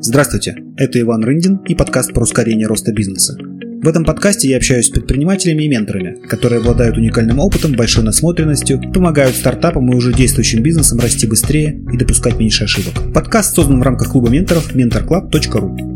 [0.00, 3.36] Здравствуйте, это Иван Рындин и подкаст про ускорение роста бизнеса.
[3.38, 8.80] В этом подкасте я общаюсь с предпринимателями и менторами, которые обладают уникальным опытом, большой насмотренностью,
[8.92, 13.12] помогают стартапам и уже действующим бизнесам расти быстрее и допускать меньше ошибок.
[13.12, 15.91] Подкаст создан в рамках клуба менторов mentorclub.ru.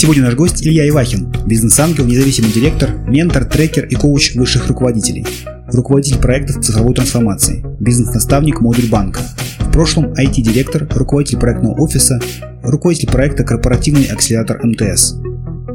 [0.00, 5.26] Сегодня наш гость Илья Ивахин, бизнес-ангел, независимый директор, ментор, трекер и коуч высших руководителей,
[5.66, 9.20] руководитель проектов цифровой трансформации, бизнес-наставник Модуль Банка,
[9.58, 12.18] в прошлом IT-директор, руководитель проектного офиса,
[12.62, 15.16] руководитель проекта «Корпоративный акселератор МТС»,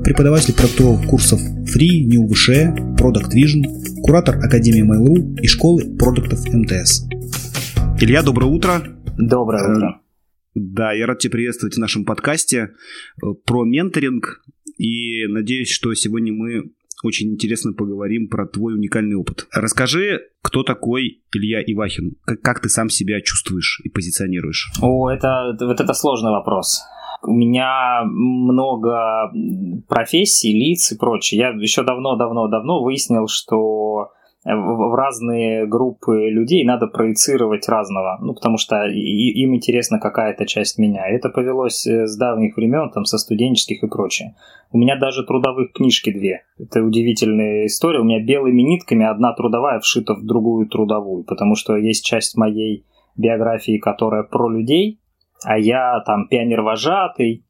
[0.04, 2.50] преподаватель продуктовых курсов Free, New VШ,
[2.98, 7.04] Product Vision, куратор Академии Mail.ru и школы продуктов МТС.
[8.00, 8.82] Илья, доброе утро.
[9.20, 10.00] Доброе утро.
[10.56, 12.70] Да, я рад тебя приветствовать в нашем подкасте
[13.22, 14.42] э, про менторинг.
[14.78, 16.72] И надеюсь, что сегодня мы
[17.04, 19.48] очень интересно поговорим про твой уникальный опыт.
[19.52, 22.16] Расскажи, кто такой Илья Ивахин?
[22.24, 24.72] Как, как ты сам себя чувствуешь и позиционируешь?
[24.82, 26.82] О, это, вот это сложный вопрос.
[27.22, 29.32] У меня много
[29.90, 31.40] профессий, лиц и прочее.
[31.40, 34.12] Я еще давно-давно-давно выяснил, что
[34.46, 41.08] в разные группы людей надо проецировать разного, ну, потому что им интересна какая-то часть меня.
[41.08, 44.36] Это повелось э, с давних времен, там, со студенческих и прочее.
[44.72, 46.44] У меня даже трудовых книжки две.
[46.60, 48.02] Это удивительная история.
[48.02, 52.86] У меня белыми нитками одна трудовая вшита в другую трудовую, потому что есть часть моей
[53.18, 55.00] биографии, которая про людей,
[55.44, 57.46] а я там пионер-вожатый,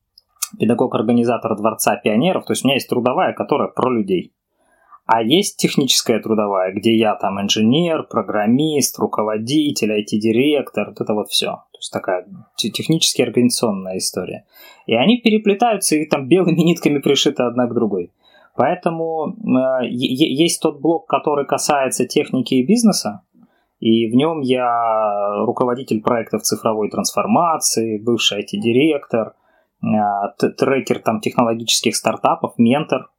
[0.59, 4.34] педагог-организатор Дворца пионеров, то есть у меня есть трудовая, которая про людей.
[5.05, 11.63] А есть техническая трудовая, где я там инженер, программист, руководитель, IT-директор, вот это вот все.
[11.71, 12.25] То есть такая
[12.57, 14.45] технически организационная история.
[14.87, 18.11] И они переплетаются и там белыми нитками пришиты одна к другой.
[18.55, 23.21] Поэтому э, есть тот блок, который касается техники и бизнеса,
[23.79, 29.33] и в нем я руководитель проектов цифровой трансформации, бывший IT-директор,
[29.83, 33.11] э, трекер там технологических стартапов, ментор–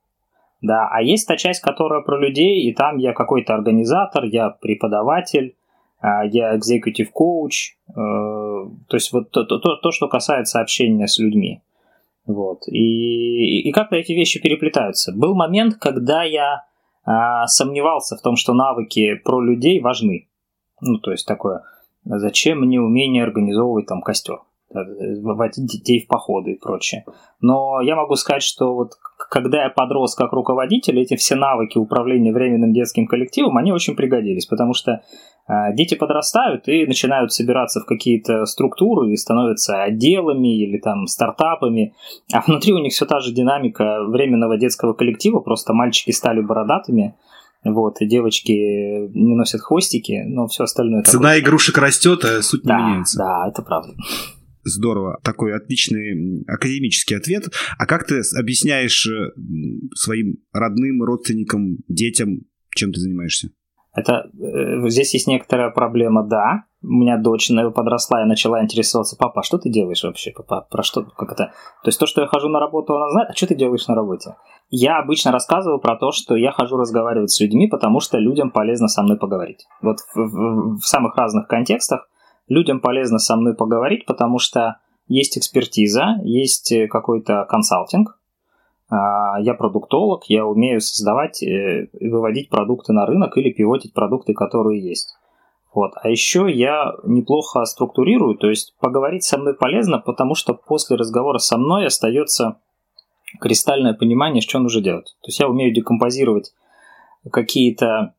[0.63, 5.57] да, а есть та часть, которая про людей, и там я какой-то организатор, я преподаватель,
[6.01, 11.19] а, я executive coach, э, то есть вот то, то, то, что касается общения с
[11.19, 11.63] людьми.
[12.27, 12.67] Вот.
[12.69, 15.13] И, и как-то эти вещи переплетаются.
[15.13, 16.65] Был момент, когда я
[17.05, 20.29] а, сомневался в том, что навыки про людей важны.
[20.81, 21.63] Ну, то есть такое,
[22.05, 24.41] зачем мне умение организовывать там костер?
[24.73, 27.05] Вводить детей в походы и прочее.
[27.41, 28.93] Но я могу сказать, что вот
[29.31, 34.47] когда я подрос как руководитель, эти все навыки управления временным детским коллективом, они очень пригодились,
[34.47, 35.03] потому что
[35.49, 41.95] э, дети подрастают и начинают собираться в какие-то структуры и становятся отделами или там стартапами,
[42.33, 47.15] а внутри у них все та же динамика временного детского коллектива, просто мальчики стали бородатыми,
[47.65, 51.03] вот, и девочки не носят хвостики, но все остальное...
[51.03, 51.41] Цена такое.
[51.41, 53.19] игрушек растет, а суть да, не меняется.
[53.19, 53.95] Да, это правда.
[54.67, 55.21] Здорово.
[55.23, 57.45] Такой отличный академический ответ.
[57.79, 59.31] А как ты объясняешь э,
[59.95, 62.41] своим родным, родственникам, детям,
[62.75, 63.51] чем ты занимаешься?
[63.95, 66.65] Это э, здесь есть некоторая проблема, да.
[66.83, 70.83] У меня дочь подросла и начала интересоваться, папа, а что ты делаешь вообще, папа, про
[70.83, 71.53] что, как это?
[71.85, 73.95] То есть то, что я хожу на работу, она знает, а что ты делаешь на
[73.95, 74.35] работе?
[74.69, 78.89] Я обычно рассказываю про то, что я хожу разговаривать с людьми, потому что людям полезно
[78.89, 79.65] со мной поговорить.
[79.81, 82.09] Вот в, в, в самых разных контекстах
[82.49, 84.77] людям полезно со мной поговорить, потому что
[85.09, 88.19] есть экспертиза, есть э, какой-то консалтинг,
[88.89, 94.33] а, я продуктолог, я умею создавать э, и выводить продукты на рынок или пивотить продукты,
[94.33, 95.17] которые есть.
[95.75, 95.93] Вот.
[95.97, 101.39] А еще я неплохо структурирую, то есть поговорить со мной полезно, потому что после разговора
[101.39, 102.61] со мной остается
[103.41, 105.17] кристальное понимание, что нужно делать.
[105.21, 106.55] То есть я умею декомпозировать
[107.31, 108.15] какие-то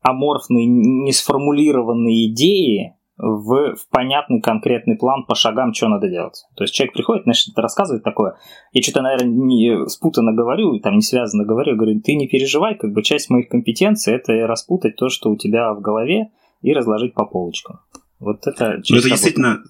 [0.00, 6.44] аморфные, несформулированные идеи в, в понятный конкретный план по шагам, что надо делать.
[6.56, 8.36] То есть человек приходит, значит, рассказывает такое.
[8.72, 12.92] Я что-то, наверное, не спутанно говорю, там не связанно говорю, говорю, ты не переживай, как
[12.92, 16.30] бы часть моих компетенций это распутать то, что у тебя в голове,
[16.62, 17.80] и разложить по полочкам.
[18.18, 19.62] Вот это Ну, это действительно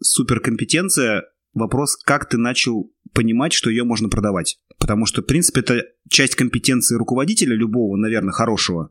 [0.00, 1.24] суперкомпетенция.
[1.54, 4.58] Вопрос, как ты начал понимать, что ее можно продавать.
[4.82, 8.90] Потому что, в принципе, это часть компетенции руководителя любого, наверное, хорошего.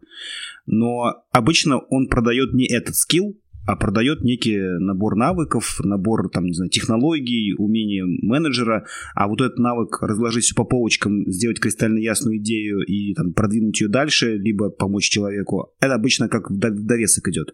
[0.66, 6.54] Но обычно он продает не этот скилл, а продает некий набор навыков, набор, там, не
[6.54, 8.86] знаю, технологий, умения менеджера,
[9.16, 13.82] а вот этот навык разложить все по полочкам, сделать кристально ясную идею и там, продвинуть
[13.82, 17.54] ее дальше, либо помочь человеку, это обычно как в довесок идет.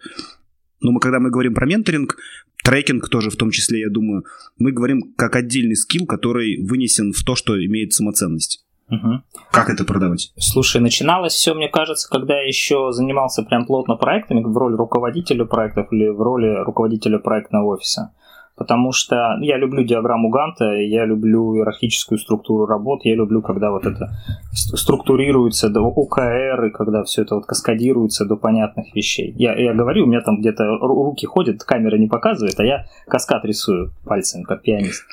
[0.82, 2.18] Но мы, когда мы говорим про менторинг,
[2.64, 4.24] трекинг тоже в том числе, я думаю,
[4.58, 8.64] мы говорим как отдельный скилл, который вынесен в то, что имеет самоценность.
[8.90, 9.22] Угу.
[9.52, 10.32] Как это продавать?
[10.38, 15.46] Слушай, начиналось все, мне кажется, когда я еще занимался прям плотно проектами в роли руководителя
[15.46, 18.14] проектов или в роли руководителя проектного офиса
[18.58, 23.86] потому что я люблю диаграмму Ганта, я люблю иерархическую структуру работ, я люблю, когда вот
[23.86, 24.10] это
[24.52, 29.34] структурируется до ОКР, и когда все это вот каскадируется до понятных вещей.
[29.38, 33.46] Я, я говорю, у меня там где-то руки ходят, камера не показывает, а я каскад
[33.46, 35.04] рисую пальцем, как пианист.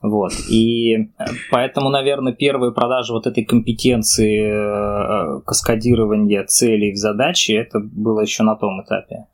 [0.00, 0.32] Вот.
[0.50, 1.10] И
[1.50, 8.42] поэтому, наверное, первые продажи вот этой компетенции э, каскадирования целей в задачи, это было еще
[8.42, 9.26] на том этапе.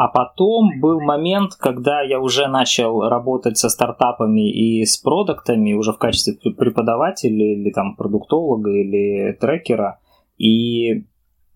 [0.00, 5.92] А потом был момент, когда я уже начал работать со стартапами и с продуктами уже
[5.92, 9.98] в качестве преподавателя или там продуктолога или трекера.
[10.36, 11.04] И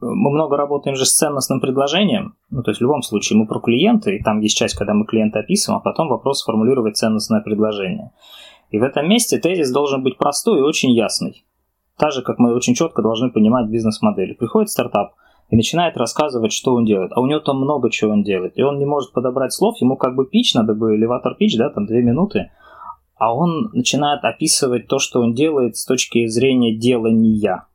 [0.00, 2.34] мы много работаем же с ценностным предложением.
[2.50, 5.06] Ну, то есть в любом случае мы про клиента, и там есть часть, когда мы
[5.06, 8.10] клиента описываем, а потом вопрос формулировать ценностное предложение.
[8.70, 11.44] И в этом месте тезис должен быть простой и очень ясный.
[11.96, 14.34] Так же, как мы очень четко должны понимать бизнес-модель.
[14.34, 15.12] Приходит стартап,
[15.52, 17.12] и начинает рассказывать, что он делает.
[17.14, 18.56] А у него там много чего он делает.
[18.56, 21.68] И он не может подобрать слов, ему как бы пич, надо бы элеватор пич, да,
[21.68, 22.50] там две минуты.
[23.16, 27.66] А он начинает описывать то, что он делает с точки зрения делания.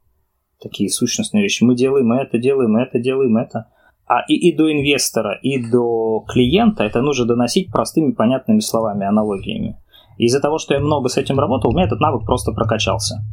[0.59, 1.63] Такие сущностные вещи.
[1.63, 3.67] Мы делаем это, делаем это, делаем это.
[4.07, 9.77] А и, и до инвестора, и до клиента это нужно доносить простыми, понятными словами, аналогиями.
[10.17, 13.23] Из-за того, что я много с этим работал, у меня этот навык просто прокачался.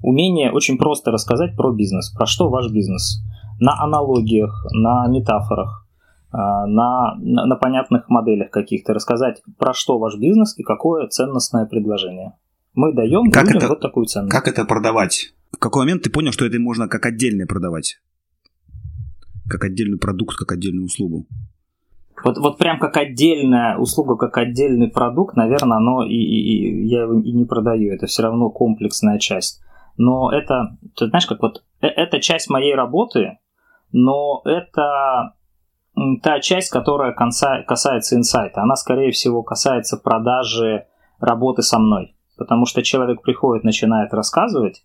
[0.00, 3.20] Умение очень просто рассказать про бизнес, про что ваш бизнес
[3.60, 5.86] на аналогиях, на метафорах,
[6.32, 11.66] а, на, на, на понятных моделях каких-то, рассказать, про что ваш бизнес и какое ценностное
[11.66, 12.32] предложение.
[12.74, 14.32] Мы даем как людям это, вот такую ценность.
[14.32, 15.34] Как это продавать?
[15.52, 18.00] В какой момент ты понял, что это можно как отдельное продавать?
[19.48, 21.26] Как отдельный продукт, как отдельную услугу?
[22.24, 27.02] Вот, вот прям как отдельная услуга, как отдельный продукт, наверное, оно и, и, и я
[27.02, 27.92] его и не продаю.
[27.92, 29.60] Это все равно комплексная часть.
[29.96, 33.38] Но это, ты знаешь, как вот э, это часть моей работы,
[33.92, 35.34] но это
[36.22, 38.62] та часть, которая касается инсайта.
[38.62, 40.86] Она, скорее всего, касается продажи
[41.18, 42.14] работы со мной.
[42.36, 44.82] Потому что человек приходит, начинает рассказывать,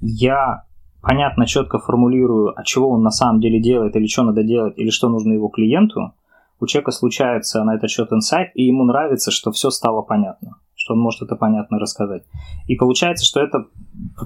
[0.00, 0.64] я
[1.00, 4.90] понятно, четко формулирую, а чего он на самом деле делает, или что надо делать, или
[4.90, 6.14] что нужно его клиенту,
[6.60, 10.94] у человека случается на этот счет инсайт, и ему нравится, что все стало понятно что
[10.94, 12.24] он может это понятно рассказать.
[12.66, 13.66] И получается, что это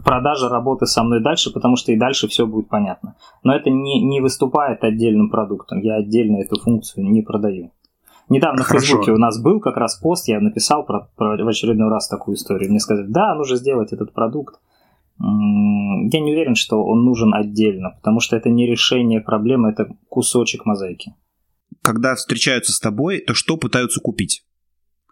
[0.05, 3.17] продажа работы со мной дальше, потому что и дальше все будет понятно.
[3.43, 5.81] Но это не, не выступает отдельным продуктом.
[5.81, 7.73] Я отдельно эту функцию не продаю.
[8.31, 8.87] Недавно Хорошо.
[8.87, 12.09] в Фейсбуке у нас был как раз пост, я написал про, про в очередной раз
[12.09, 12.71] такую историю.
[12.71, 14.57] Мне сказали, да, нужно сделать этот продукт.
[15.19, 20.65] Я не уверен, что он нужен отдельно, потому что это не решение проблемы, это кусочек
[20.65, 21.15] мозаики.
[21.83, 24.45] Когда встречаются с тобой, то что пытаются купить?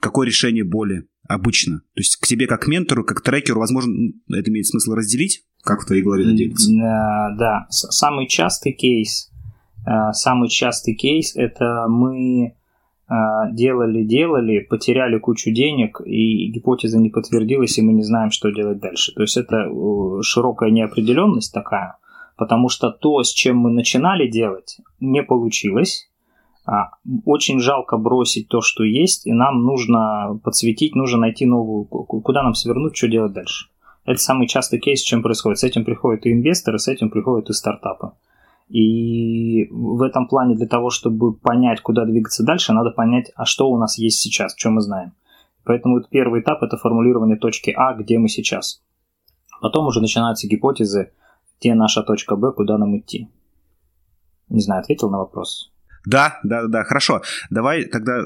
[0.01, 1.07] Какое решение боли?
[1.29, 1.81] Обычно?
[1.95, 5.45] То есть к тебе как ментору, как трекеру, возможно, это имеет смысл разделить?
[5.63, 6.71] Как в твоей голове это делится?
[6.71, 9.31] Да, самый частый кейс,
[9.87, 12.55] э, самый частый кейс это мы
[13.53, 18.81] делали-делали, э, потеряли кучу денег, и гипотеза не подтвердилась, и мы не знаем, что делать
[18.81, 19.13] дальше.
[19.13, 21.99] То есть это э, широкая неопределенность такая,
[22.37, 26.11] потому что то, с чем мы начинали делать, не получилось,
[27.25, 32.55] очень жалко бросить то, что есть, и нам нужно подсветить, нужно найти новую, куда нам
[32.55, 33.67] свернуть, что делать дальше.
[34.05, 35.59] Это самый частый кейс, чем происходит.
[35.59, 38.13] С этим приходят и инвесторы, с этим приходят и стартапы.
[38.69, 43.71] И в этом плане для того, чтобы понять, куда двигаться дальше, надо понять, а что
[43.71, 45.13] у нас есть сейчас, что мы знаем.
[45.65, 48.83] Поэтому первый этап– это формулирование точки А, где мы сейчас.
[49.61, 51.13] Потом уже начинаются гипотезы,
[51.59, 53.29] где наша точка Б, куда нам идти.
[54.49, 55.74] Не знаю, ответил на вопрос?
[56.05, 57.23] Да, да, да, хорошо.
[57.51, 58.23] Давай тогда э,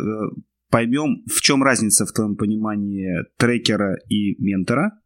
[0.70, 4.98] поймем, в чем разница в твоем понимании трекера и ментора.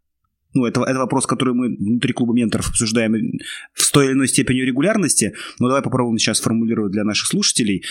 [0.55, 3.38] Ну, это, это вопрос, который мы внутри клуба менторов обсуждаем
[3.73, 7.85] в той или иной степени регулярности, но давай попробуем сейчас сформулировать для наших слушателей.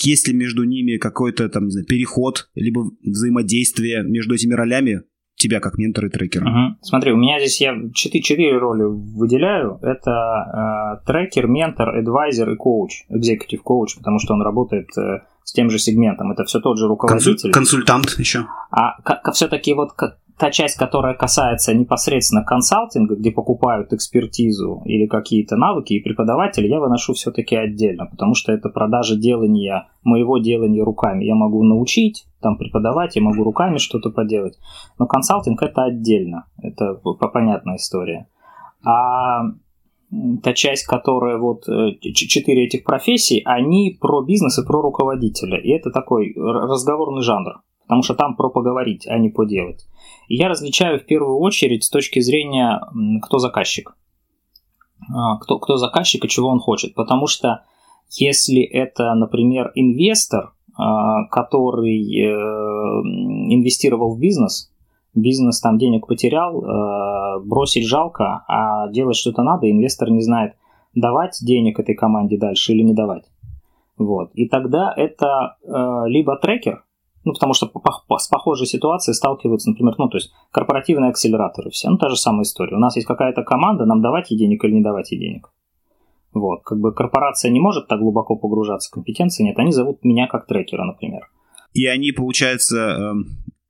[0.00, 5.02] Есть ли между ними какой-то там, не знаю, переход, либо взаимодействие между этими ролями,
[5.36, 6.44] тебя как ментора и трекера?
[6.44, 6.76] Угу.
[6.82, 9.78] Смотри, у меня здесь я четыре, четыре роли выделяю.
[9.82, 15.52] Это э, трекер, ментор, адвайзер и коуч, экзекутив коуч, потому что он работает э, с
[15.52, 16.32] тем же сегментом.
[16.32, 17.52] Это все тот же руководитель.
[17.52, 18.46] Консультант еще.
[18.70, 18.96] А
[19.32, 25.94] все-таки вот как, та часть, которая касается непосредственно консалтинга, где покупают экспертизу или какие-то навыки
[25.94, 31.24] и преподаватели, я выношу все-таки отдельно, потому что это продажа делания, моего делания руками.
[31.24, 34.56] Я могу научить, там преподавать, я могу руками что-то поделать,
[34.98, 36.94] но консалтинг это отдельно, это
[37.32, 38.28] понятная история.
[38.86, 39.42] А
[40.42, 45.58] та часть, которая вот э, четыре этих профессий, они про бизнес и про руководителя.
[45.58, 49.86] И это такой разговорный жанр потому что там про поговорить, а не поделать.
[50.28, 52.80] И я различаю в первую очередь с точки зрения,
[53.22, 53.96] кто заказчик.
[55.12, 56.94] А, кто, кто заказчик и чего он хочет.
[56.94, 57.64] Потому что
[58.10, 62.30] если это, например, инвестор, который э,
[63.52, 64.72] инвестировал в бизнес,
[65.14, 70.54] бизнес там денег потерял, э, бросить жалко, а делать что-то надо, инвестор не знает,
[70.94, 73.24] давать денег этой команде дальше или не давать.
[73.96, 74.30] Вот.
[74.34, 76.84] И тогда это э, либо трекер,
[77.24, 77.70] ну, потому что
[78.18, 81.88] с похожей ситуацией сталкиваются, например, ну, то есть корпоративные акселераторы все.
[81.88, 82.76] Ну, та же самая история.
[82.76, 85.50] У нас есть какая-то команда, нам давать ей денег или не давать ей денег.
[86.34, 89.58] Вот, как бы корпорация не может так глубоко погружаться, компетенции нет.
[89.58, 91.22] Они зовут меня как трекера, например.
[91.72, 93.26] И они, получается, эм,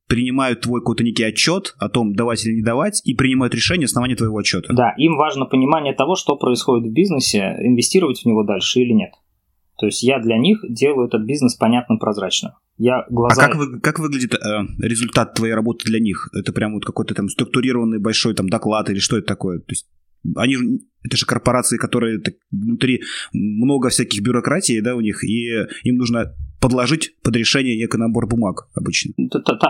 [0.07, 4.15] принимают твой какой-то некий отчет о том, давать или не давать, и принимают решение основания
[4.15, 4.73] твоего отчета.
[4.73, 9.11] Да, им важно понимание того, что происходит в бизнесе, инвестировать в него дальше или нет.
[9.77, 12.53] То есть я для них делаю этот бизнес понятным, прозрачным.
[12.77, 13.41] Я глаза...
[13.41, 14.37] А как, вы, как выглядит э,
[14.79, 16.29] результат твоей работы для них?
[16.33, 19.59] Это прям вот какой-то там структурированный большой там доклад или что это такое?
[19.59, 19.87] То есть
[20.35, 20.55] они
[21.03, 22.19] это же корпорации, которые
[22.51, 23.01] внутри
[23.33, 28.67] много всяких бюрократий, да, у них, и им нужно подложить под решение некий набор бумаг
[28.75, 29.13] обычно.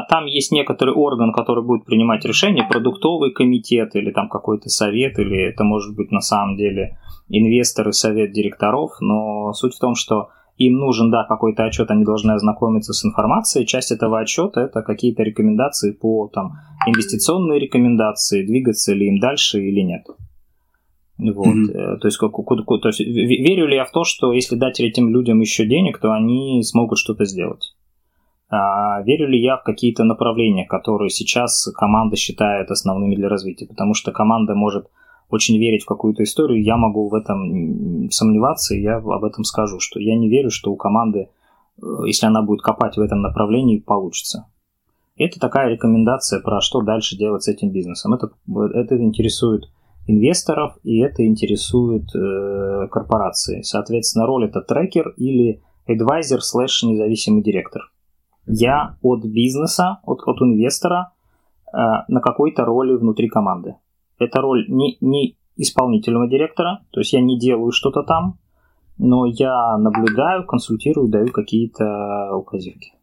[0.09, 5.49] Там есть некоторый орган, который будет принимать решение, продуктовый комитет или там какой-то совет, или
[5.49, 6.97] это может быть на самом деле
[7.27, 12.31] инвесторы, совет директоров, но суть в том, что им нужен, да, какой-то отчет, они должны
[12.31, 13.65] ознакомиться с информацией.
[13.65, 16.53] Часть этого отчета это какие-то рекомендации по там
[16.87, 20.05] инвестиционные рекомендации, двигаться ли им дальше или нет.
[21.17, 21.47] Вот.
[21.47, 21.97] Mm-hmm.
[21.97, 25.39] То, есть, как, то есть верю ли я в то, что если дать этим людям
[25.39, 27.73] еще денег, то они смогут что-то сделать?
[28.49, 33.65] А верю ли я в какие-то направления, которые сейчас команда считает основными для развития?
[33.65, 34.87] Потому что команда может
[35.29, 39.79] очень верить в какую-то историю, я могу в этом сомневаться, и я об этом скажу,
[39.79, 41.29] что я не верю, что у команды,
[41.81, 44.47] э, если она будет копать в этом направлении, получится.
[45.17, 48.13] Это такая рекомендация про что дальше делать с этим бизнесом.
[48.13, 48.29] Это,
[48.73, 49.69] это интересует
[50.07, 53.61] инвесторов, и это интересует э, корпорации.
[53.61, 57.81] Соответственно, роль это трекер или advisor слэш независимый директор.
[58.45, 61.13] Я от бизнеса, от, от инвестора
[61.67, 63.75] э, на какой-то роли внутри команды.
[64.19, 68.39] Это роль не, не исполнительного директора, то есть я не делаю что-то там,
[68.97, 72.93] но я наблюдаю, консультирую, даю какие-то указивки.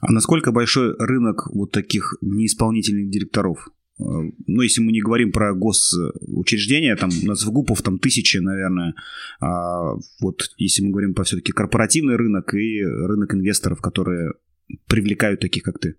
[0.00, 3.68] А насколько большой рынок вот таких неисполнительных директоров?
[4.00, 4.04] Э,
[4.46, 8.94] ну, если мы не говорим про госучреждения, там у нас в ГУПов там тысячи, наверное.
[9.40, 14.32] А вот если мы говорим про все-таки корпоративный рынок и рынок инвесторов, которые
[14.86, 15.96] привлекают таких, как ты.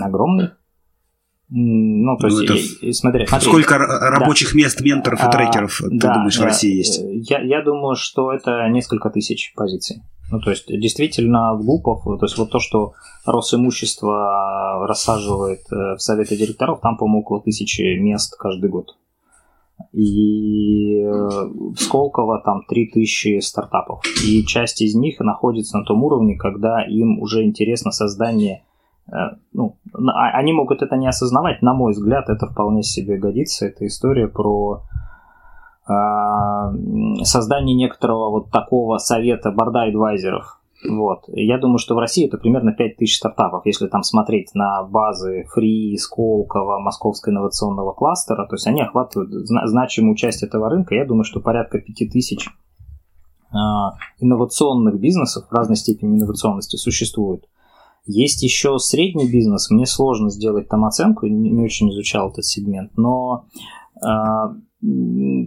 [0.00, 0.50] Огромный.
[1.52, 2.92] Ну, то ну, есть, это...
[2.92, 3.48] смотри, смотри.
[3.48, 4.58] Сколько рабочих да.
[4.58, 7.00] мест, менторов и а, трекеров, ты да, думаешь, в России есть?
[7.28, 10.02] Я, я думаю, что это несколько тысяч позиций.
[10.30, 12.92] Ну, то есть, действительно, в ГУПов, то есть, вот то, что
[13.26, 18.96] Росимущество рассаживает э, в советы директоров, там, по-моему, около тысячи мест каждый год.
[19.92, 24.02] И в Сколково там 3000 стартапов.
[24.26, 28.62] И часть из них находится на том уровне, когда им уже интересно создание
[29.10, 33.66] Э, ну, а, они могут это не осознавать, на мой взгляд, это вполне себе годится.
[33.66, 34.99] Это история про э,
[35.86, 40.60] создание некоторого вот такого совета борда адвайзеров.
[40.88, 41.24] Вот.
[41.28, 45.96] Я думаю, что в России это примерно 5000 стартапов, если там смотреть на базы Free,
[45.96, 50.94] Сколково, Московского инновационного кластера, то есть они охватывают значимую часть этого рынка.
[50.94, 53.56] Я думаю, что порядка 5000 э,
[54.20, 57.44] инновационных бизнесов в разной степени инновационности существует.
[58.06, 63.44] Есть еще средний бизнес, мне сложно сделать там оценку, не, очень изучал этот сегмент, но
[64.02, 64.06] э,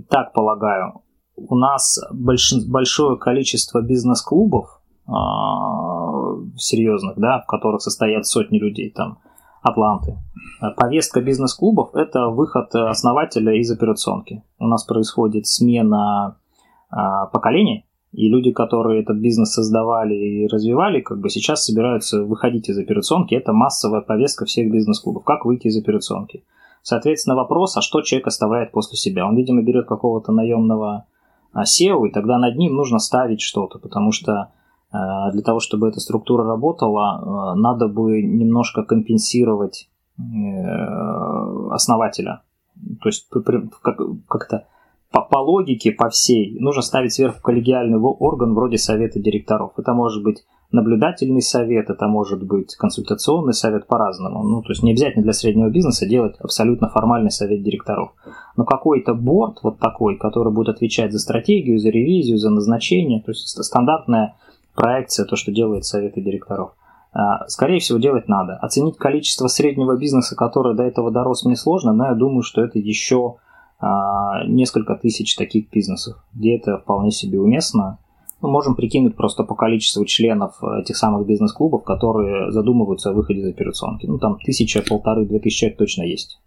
[0.10, 1.02] так полагаю,
[1.36, 5.12] у нас больш, большое количество бизнес-клубов э,
[6.58, 9.20] серьезных, да, в которых состоят сотни людей, там,
[9.64, 10.20] Атланты.
[10.76, 14.44] Повестка бизнес-клубов– это выход основателя из операционки.
[14.60, 16.38] У нас происходит смена
[16.92, 16.96] э,
[17.32, 22.78] поколений, и люди, которые этот бизнес создавали и развивали, как бы сейчас собираются выходить из
[22.78, 23.36] операционки.
[23.36, 25.24] Это массовая повестка всех бизнес-клубов.
[25.24, 26.44] Как выйти из операционки?
[26.84, 29.26] Соответственно, вопрос, а что человек оставляет после себя?
[29.26, 31.06] Он, видимо, берет какого-то наемного
[31.56, 34.52] SEO, и тогда над ним нужно ставить что-то, потому что
[34.92, 34.98] э,
[35.32, 40.24] для того, чтобы эта структура работала, э, надо бы немножко компенсировать э,
[41.72, 42.42] основателя.
[43.02, 43.30] То есть
[44.28, 44.68] как-то
[45.10, 49.72] по, по логике, по всей, нужно ставить сверху коллегиальный орган вроде совета директоров.
[49.78, 54.44] Это может быть наблюдательный совет, это может быть консультационный совет по-разному.
[54.44, 58.12] Ну, то есть не обязательно для среднего бизнеса делать абсолютно формальный совет директоров.
[58.58, 63.32] Но какой-то борт вот такой, который будет отвечать за стратегию, за ревизию, за назначение, то
[63.32, 64.36] есть стандартная
[64.74, 66.72] проекция, то, что делает советы директоров.
[67.14, 68.56] А, скорее всего, делать надо.
[68.58, 72.80] Оценить количество среднего бизнеса, который до этого дорос, мне сложно, но я думаю, что это
[72.80, 73.36] еще
[73.80, 78.00] а, несколько тысяч таких бизнесов, где это вполне себе уместно.
[78.44, 83.48] Мы можем прикинуть просто по количеству членов этих самых бизнес-клубов, которые задумываются о выходе из
[83.48, 84.06] операционки.
[84.06, 86.42] Ну, там тысяча, полторы, две тысячи точно есть.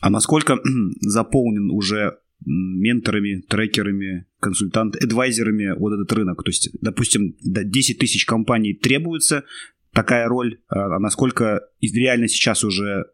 [0.00, 0.58] А насколько
[1.00, 6.42] заполнен уже менторами, трекерами, консультантами, адвайзерами вот этот рынок?
[6.42, 9.44] То есть, допустим, 10 тысяч компаний требуется
[9.92, 13.04] такая роль, а, а насколько реально сейчас уже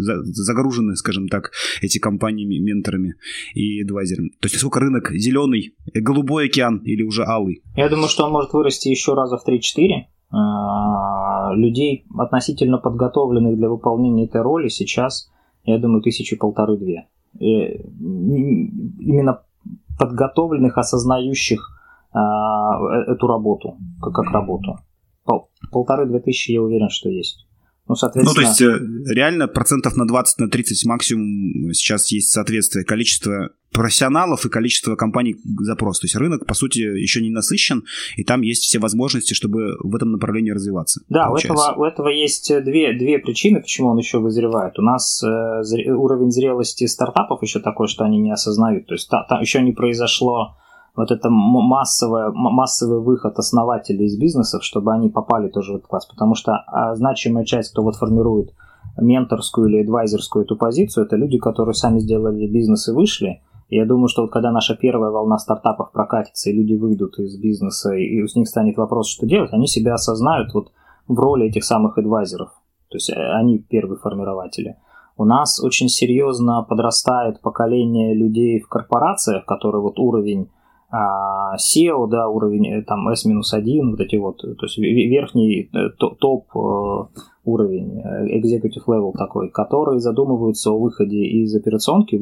[0.00, 1.52] загружены, скажем так,
[1.82, 3.14] эти компании менторами
[3.54, 4.30] и адвайзерами.
[4.40, 7.62] То есть насколько рынок зеленый, голубой океан или уже алый?
[7.76, 10.06] Я думаю, что он может вырасти еще раза в 3-4.
[10.32, 15.30] А, людей, относительно подготовленных для выполнения этой роли, сейчас,
[15.64, 17.08] я думаю, тысячи полторы-две.
[17.38, 19.42] Именно
[19.98, 21.60] подготовленных, осознающих
[22.12, 24.78] а, э, эту работу, как работу.
[25.70, 27.46] Полторы-две тысячи, я уверен, что есть.
[27.90, 28.30] Ну, соответственно...
[28.30, 33.50] Ну, то есть э, реально процентов на 20, на 30 максимум сейчас есть соответствие количества
[33.72, 35.98] профессионалов и количество компаний запрос.
[35.98, 37.82] То есть рынок, по сути, еще не насыщен,
[38.16, 41.00] и там есть все возможности, чтобы в этом направлении развиваться.
[41.08, 44.78] Да, у этого, у этого есть две, две причины, почему он еще вызревает.
[44.78, 48.86] У нас э, уровень зрелости стартапов еще такой, что они не осознают.
[48.86, 50.56] То есть та, там еще не произошло
[51.00, 56.06] вот это массовое, массовый выход основателей из бизнесов, чтобы они попали тоже в этот класс.
[56.06, 58.54] Потому что а, значимая часть, кто вот формирует
[58.96, 63.42] менторскую или адвайзерскую эту позицию, это люди, которые сами сделали бизнес и вышли.
[63.68, 67.94] Я думаю, что вот когда наша первая волна стартапов прокатится, и люди выйдут из бизнеса,
[67.94, 70.72] и с них станет вопрос, что делать, они себя осознают вот
[71.06, 72.50] в роли этих самых адвайзеров.
[72.88, 74.76] То есть э, они первые формирователи.
[75.16, 80.50] У нас очень серьезно подрастает поколение людей в корпорациях, которые вот уровень
[80.90, 86.46] а, SEO, да, уровень э, там S-1, вот эти вот, то есть верхний э, топ
[86.54, 92.20] э, уровень, executive level такой, которые задумываются о выходе из операционки,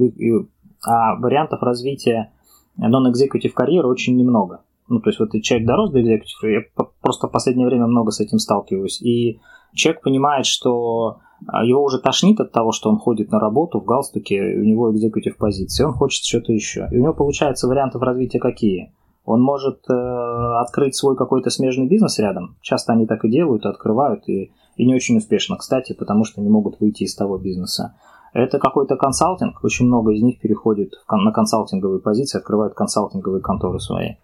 [0.86, 2.30] а вариантов развития
[2.78, 4.60] non-executive карьеры очень немного.
[4.88, 6.60] Ну, то есть вот человек дорос до executive, я
[7.00, 9.40] просто в последнее время много с этим сталкиваюсь, и
[9.74, 13.84] человек понимает, что а его уже тошнит от того, что он ходит на работу в
[13.84, 16.88] галстуке, у него экзекутив позиции, он хочет что-то еще.
[16.90, 18.92] И у него получается вариантов развития какие?
[19.24, 22.56] Он может э, открыть свой какой-то смежный бизнес рядом.
[22.62, 26.48] Часто они так и делают, открывают, и, и не очень успешно, кстати, потому что не
[26.48, 27.94] могут выйти из того бизнеса.
[28.32, 34.14] Это какой-то консалтинг, очень много из них переходит на консалтинговые позиции, открывают консалтинговые конторы свои.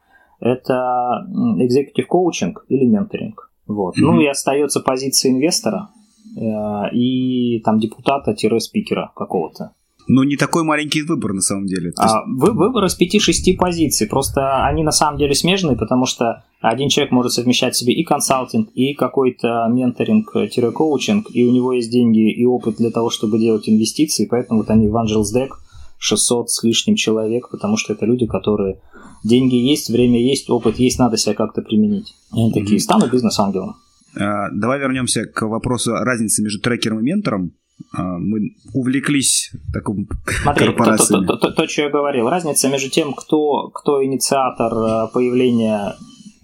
[0.40, 1.26] Это
[1.58, 3.50] executive коучинг или менторинг.
[3.66, 3.96] Вот.
[3.96, 4.02] Mm-hmm.
[4.02, 5.90] Ну и остается позиция инвестора,
[6.36, 9.72] Э, и там депутата-спикера какого-то.
[10.06, 11.92] Но не такой маленький выбор на самом деле.
[11.96, 12.14] А, есть...
[12.26, 14.06] вы, выбор из 5-6 позиций.
[14.06, 18.68] Просто они на самом деле смежные, потому что один человек может совмещать себе и консалтинг,
[18.74, 24.26] и какой-то менторинг-коучинг, и у него есть деньги и опыт для того, чтобы делать инвестиции,
[24.26, 25.50] поэтому вот они в Angels Deck
[25.98, 28.80] 600 с лишним человек, потому что это люди, которые
[29.24, 32.14] деньги есть, время есть, опыт есть, надо себя как-то применить.
[32.34, 33.76] И они такие, стану бизнес-ангелом.
[34.16, 37.52] А, давай вернемся к вопросу разницы между трекером и ментором.
[37.92, 40.08] А, мы увлеклись таким
[40.42, 40.66] Смотри.
[40.68, 42.28] То, то, то, то, то, что я говорил.
[42.28, 45.96] Разница между тем, кто, кто инициатор а, появления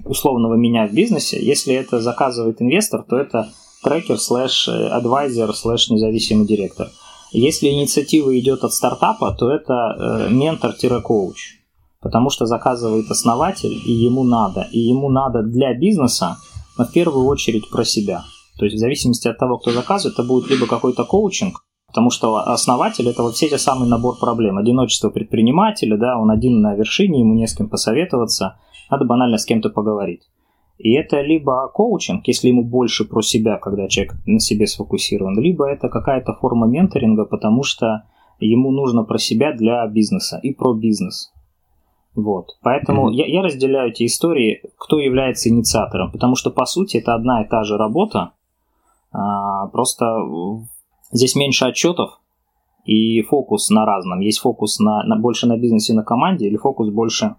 [0.04, 1.38] условного меня в бизнесе.
[1.40, 3.52] Если это заказывает инвестор, то это
[3.84, 6.88] трекер слэш advisor слэш независимый директор.
[7.32, 11.59] Если инициатива идет от стартапа, то это э, ментор-коуч.
[12.00, 14.66] Потому что заказывает основатель, и ему надо.
[14.72, 16.36] И ему надо для бизнеса
[16.80, 18.22] но в первую очередь про себя.
[18.58, 22.36] То есть в зависимости от того, кто заказывает, это будет либо какой-то коучинг, потому что
[22.36, 24.56] основатель это вот все те самый набор проблем.
[24.56, 28.58] Одиночество предпринимателя, да, он один на вершине, ему не с кем посоветоваться,
[28.90, 30.22] надо банально с кем-то поговорить.
[30.78, 35.68] И это либо коучинг, если ему больше про себя, когда человек на себе сфокусирован, либо
[35.68, 38.04] это какая-то форма менторинга, потому что
[38.38, 41.30] ему нужно про себя для бизнеса и про бизнес.
[42.14, 42.56] Вот.
[42.62, 43.14] Поэтому mm-hmm.
[43.14, 47.48] я, я разделяю эти истории, кто является инициатором, потому что по сути это одна и
[47.48, 48.32] та же работа,
[49.12, 50.04] а, просто
[51.12, 52.20] здесь меньше отчетов
[52.84, 54.20] и фокус на разном.
[54.20, 57.36] Есть фокус на, на больше на бизнесе, на команде, или фокус больше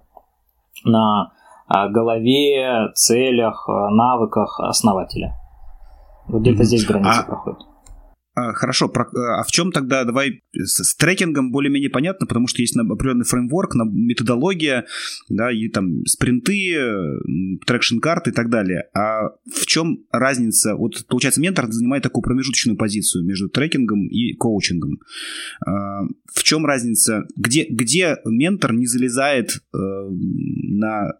[0.85, 1.33] на
[1.67, 5.35] а, голове, целях, навыках основателя.
[6.27, 6.65] Вот где-то mm-hmm.
[6.65, 7.59] здесь граница а, проходит.
[8.33, 12.61] А, хорошо, про, а в чем тогда, давай, с, с трекингом более-менее понятно, потому что
[12.61, 14.85] есть определенный фреймворк, методология,
[15.27, 16.77] да, и там спринты,
[17.65, 18.83] traction-карты и так далее.
[18.93, 20.75] А в чем разница?
[20.75, 24.99] Вот, получается, ментор занимает такую промежуточную позицию между трекингом и коучингом.
[25.65, 27.25] А, в чем разница?
[27.35, 31.11] Где, где ментор не залезает э, на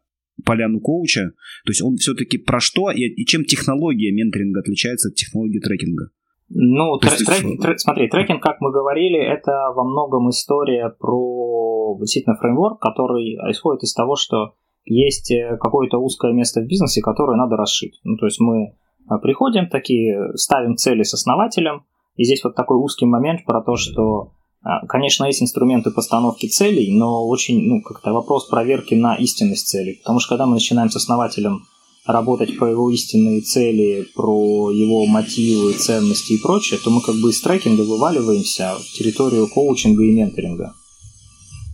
[0.46, 1.34] поляну коуча.
[1.66, 6.10] То есть он все-таки про что и, и чем технология менторинга отличается от технологии трекинга?
[6.54, 12.36] Ну, тр- трек, трек, смотри, трекинг, как мы говорили, это во многом история про действительно
[12.36, 14.54] фреймворк, который исходит из того, что
[14.86, 18.00] есть э, какое-то узкое место в бизнесе, которое надо расшить.
[18.04, 21.84] Ну, то есть мы э, приходим такие, ставим цели с основателем,
[22.18, 24.34] и здесь вот такой узкий момент про то, что,
[24.64, 30.00] э, конечно, есть инструменты постановки целей, но очень, ну, как-то вопрос проверки на истинность целей.
[30.02, 31.62] Потому что когда мы начинаем с основателем
[32.06, 37.30] работать про его истинные цели, про его мотивы, ценности и прочее, то мы как бы
[37.30, 40.74] из трекинга вываливаемся в территорию коучинга и менторинга.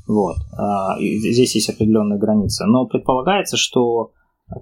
[0.08, 0.38] Вот.
[0.58, 2.66] А, здесь есть определенная граница.
[2.66, 4.12] Но предполагается, что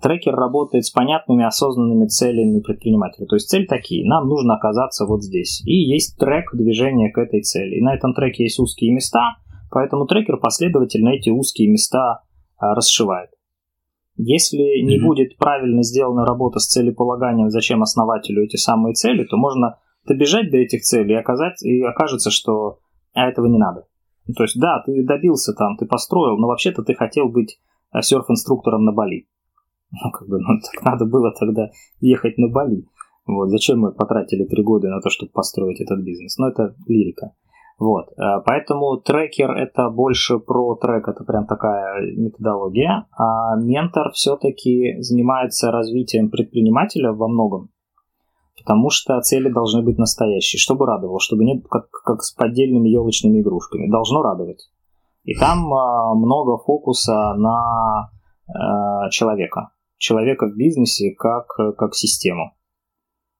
[0.01, 3.25] трекер работает с понятными осознанными целями предпринимателя.
[3.28, 5.62] То есть цель такие, нам нужно оказаться вот здесь.
[5.65, 7.78] И есть трек движения к этой цели.
[7.78, 9.36] И на этом треке есть узкие места,
[9.71, 12.21] поэтому трекер последовательно эти узкие места
[12.58, 13.30] а, расшивает.
[14.17, 15.04] Если не mm-hmm.
[15.04, 20.58] будет правильно сделана работа с целеполаганием, зачем основателю эти самые цели, то можно добежать до
[20.58, 22.80] этих целей и, оказать, и окажется, что
[23.13, 23.88] а этого не надо.
[24.28, 27.60] Ну, то есть, да, ты добился там, ты построил, но вообще-то ты хотел быть
[27.93, 29.28] э, серф-инструктором на Бали.
[30.04, 31.69] Ну, как бы, ну, так надо было тогда
[32.01, 32.86] ехать на Бали.
[33.25, 36.38] Вот, зачем мы потратили три года на то, чтобы построить этот бизнес?
[36.38, 37.32] Ну, это лирика.
[37.77, 44.95] Вот, э, поэтому трекер это больше про трек, это прям такая методология, а ментор все-таки
[44.99, 47.69] занимается развитием предпринимателя во многом
[48.65, 53.41] потому что цели должны быть настоящие, чтобы радовало, чтобы не как, как с поддельными елочными
[53.41, 53.89] игрушками.
[53.89, 54.69] Должно радовать.
[55.23, 58.09] И там э, много фокуса на
[58.47, 59.69] э, человека.
[59.97, 62.53] Человека в бизнесе как, как систему.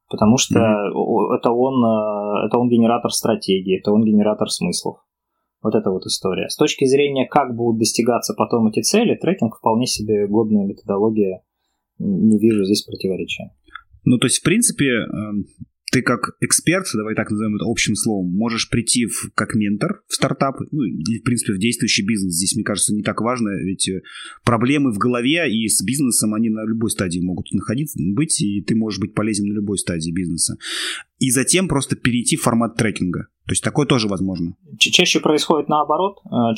[0.09, 1.37] Потому что mm-hmm.
[1.37, 4.97] это, он, э, это он генератор стратегии, это он генератор смыслов.
[5.63, 6.47] Вот эта вот история.
[6.47, 11.41] С точки зрения, как будут достигаться потом эти цели, трекинг вполне себе годная методология.
[11.97, 13.51] Не вижу здесь противоречия.
[14.03, 15.45] Ну, то есть, в принципе, эм,
[15.95, 20.13] ты как эксперт, давай так назовем это общим словом, можешь прийти в, как ментор в
[20.13, 22.34] стартап, ну, или, в принципе, в действующий бизнес.
[22.34, 24.01] Здесь, мне кажется, не так важно, ведь э,
[24.43, 28.75] проблемы в голове и с бизнесом, они на любой стадии могут находиться, быть, и ты
[28.75, 30.58] можешь быть полезен на любой стадии бизнеса.
[31.19, 33.27] И затем просто перейти в формат трекинга.
[33.45, 34.58] То есть такое тоже возможно.
[34.77, 36.17] Чаще происходит наоборот.
[36.25, 36.55] Э,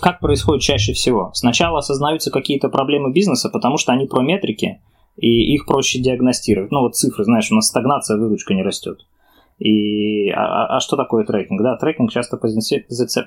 [0.00, 1.30] как происходит чаще всего?
[1.32, 4.80] Сначала осознаются какие-то проблемы бизнеса, потому что они про метрики,
[5.18, 6.70] и их проще диагностировать.
[6.70, 9.00] Ну вот цифры, знаешь, у нас стагнация, выручка не растет.
[9.58, 11.60] И, а, а, а что такое трекинг?
[11.62, 12.60] Да, трекинг часто пози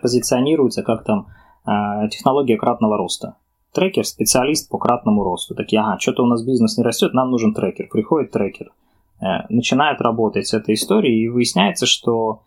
[0.02, 1.28] позиционируется как там
[1.66, 3.36] э, технология кратного роста.
[3.74, 5.56] Трекер– специалист по кратному росту.
[5.56, 7.90] Такие, ага, что-то у нас бизнес не растет, нам нужен трекер.
[7.90, 8.72] Приходит трекер,
[9.22, 12.44] э, начинает работать с этой историей, и выясняется, что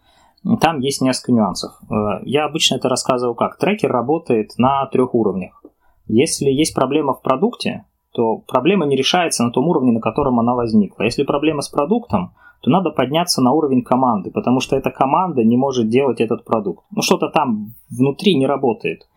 [0.61, 1.72] там есть несколько нюансов.
[1.90, 3.59] Э, я обычно это рассказываю как.
[3.59, 5.62] Трекер работает на трех уровнях.
[6.07, 10.55] Если есть проблема в продукте, то проблема не решается на том уровне, на котором она
[10.55, 11.03] возникла.
[11.03, 15.57] Если проблема с продуктом, то надо подняться на уровень команды, потому что эта команда не
[15.57, 16.85] может делать этот продукт.
[16.92, 19.09] Ну, что-то там внутри не работает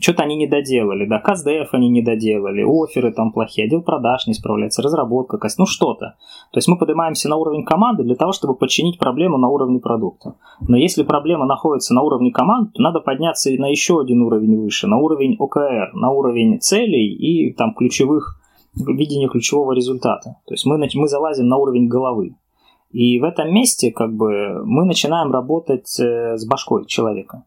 [0.00, 4.34] что-то они не доделали, да, КСДФ они не доделали, оферы там плохие, отдел продаж не
[4.34, 6.16] справляется, разработка, ну что-то.
[6.52, 10.34] То есть мы поднимаемся на уровень команды для того, чтобы подчинить проблему на уровне продукта.
[10.66, 14.86] Но если проблема находится на уровне команд, то надо подняться на еще один уровень выше,
[14.88, 18.40] на уровень ОКР, на уровень целей и там ключевых,
[18.74, 20.36] видения ключевого результата.
[20.46, 22.34] То есть мы, мы залазим на уровень головы.
[22.90, 27.44] И в этом месте как бы мы начинаем работать э, с башкой человека.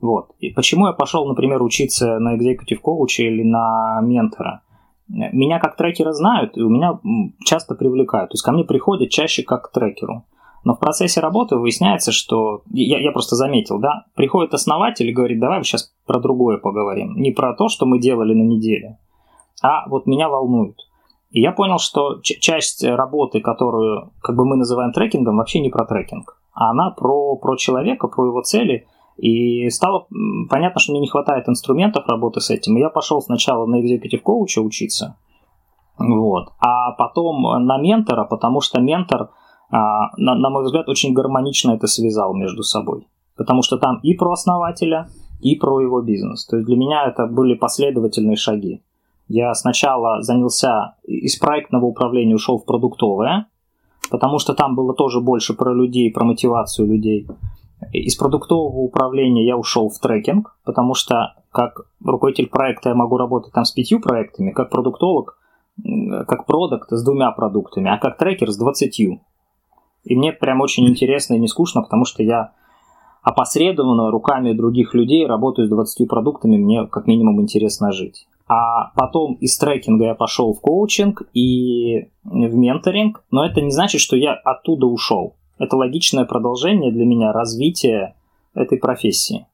[0.00, 0.30] Вот.
[0.38, 4.62] И почему я пошел, например, учиться на executive коуча или на ментора?
[5.08, 7.00] Меня как трекера знают, и у меня
[7.44, 8.30] часто привлекают.
[8.30, 10.24] То есть ко мне приходят чаще как к трекеру.
[10.64, 12.62] Но в процессе работы выясняется, что...
[12.70, 14.04] Я, я просто заметил, да?
[14.14, 17.14] Приходит основатель и говорит, давай сейчас про другое поговорим.
[17.16, 18.98] Не про то, что мы делали на неделе,
[19.62, 20.76] а вот меня волнует.
[21.30, 25.86] И я понял, что часть работы, которую как бы мы называем трекингом, вообще не про
[25.86, 26.38] трекинг.
[26.52, 28.86] А она про, про человека, про его цели–
[29.18, 30.06] и стало
[30.48, 32.76] понятно, что мне не хватает инструментов работы с этим.
[32.76, 35.16] И я пошел сначала на executive коуча учиться,
[35.98, 39.30] вот, а потом на ментора, потому что ментор,
[39.70, 43.08] а, на мой взгляд, очень гармонично это связал между собой.
[43.36, 45.08] Потому что там и про основателя,
[45.40, 46.46] и про его бизнес.
[46.46, 48.82] То есть для меня это были последовательные шаги.
[49.28, 53.46] Я сначала занялся из проектного управления, ушел в продуктовое,
[54.10, 57.26] потому что там было тоже больше про людей, про мотивацию людей.
[57.92, 63.52] Из продуктового управления я ушел в трекинг, потому что как руководитель проекта я могу работать
[63.52, 65.38] там с пятью проектами, как продуктолог,
[66.26, 69.20] как продукт с двумя продуктами, а как трекер с двадцатью.
[70.04, 72.52] И мне прям очень интересно и не скучно, потому что я
[73.22, 78.26] опосредованно руками других людей работаю с 20 продуктами, мне как минимум интересно жить.
[78.48, 84.00] А потом из трекинга я пошел в коучинг и в менторинг, но это не значит,
[84.00, 85.36] что я оттуда ушел.
[85.58, 88.14] Это логичное продолжение для меня развития
[88.54, 89.46] этой профессии.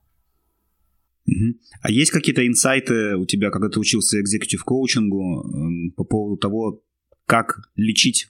[1.26, 1.58] Угу.
[1.82, 6.82] А есть какие-то инсайты у тебя, когда ты учился экзекутив коучингу эм, по поводу того,
[7.26, 8.28] как лечить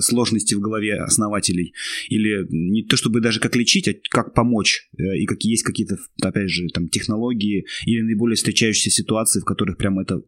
[0.00, 1.72] сложности в голове основателей?
[2.08, 4.88] Или не то чтобы даже как лечить, а как помочь?
[4.98, 9.78] Э, и какие есть какие-то, опять же, там технологии или наиболее встречающиеся ситуации, в которых
[9.78, 10.22] прям это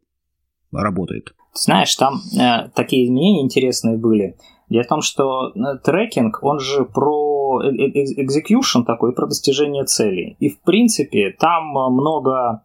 [0.83, 1.35] работает?
[1.55, 4.37] Знаешь, там э, такие изменения интересные были.
[4.69, 10.37] Дело в том, что э, трекинг, он же про execution такой, про достижение целей.
[10.41, 12.63] И, в принципе, там много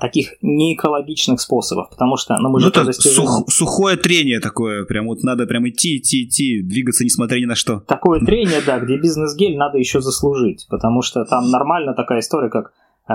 [0.00, 3.26] таких неэкологичных способов, потому что ну, мы же ну, это достижение...
[3.26, 7.56] сух, сухое трение такое, прям вот надо прям идти, идти, идти, двигаться несмотря ни на
[7.56, 7.80] что.
[7.80, 12.72] Такое трение, да, где бизнес-гель надо еще заслужить, потому что там нормально такая история, как
[13.08, 13.14] э,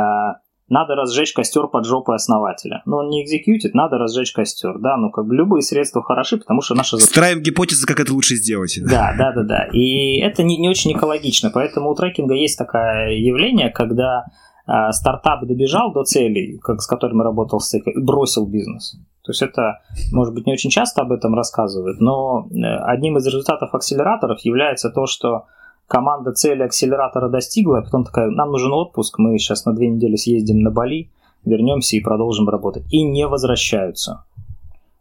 [0.70, 2.82] надо разжечь костер под жопой основателя.
[2.86, 6.62] Но он не экзекьютит, надо разжечь костер, да, ну как бы любые средства хороши, потому
[6.62, 6.98] что наша...
[6.98, 8.80] Строим гипотезы, как это лучше сделать.
[8.84, 9.68] Да, да, да, да.
[9.74, 14.26] И это не, не очень экологично, поэтому у трекинга есть такое явление, когда
[14.66, 18.96] а, стартап добежал до целей, как, с которыми работал стейк, и бросил бизнес.
[19.24, 23.26] То есть это, может быть, не очень часто об этом рассказывают, но э, одним из
[23.26, 25.46] результатов акселераторов является то, что
[25.90, 30.16] команда цели акселератора достигла, а потом такая, нам нужен отпуск, мы сейчас на две недели
[30.16, 31.10] съездим на Бали,
[31.44, 32.84] вернемся и продолжим работать.
[32.92, 34.24] И не возвращаются.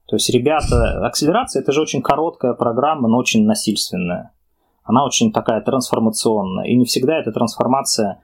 [0.07, 4.33] То есть, ребята, акселерация это же очень короткая программа, но очень насильственная.
[4.83, 6.65] Она очень такая трансформационная.
[6.65, 8.21] И не всегда эта трансформация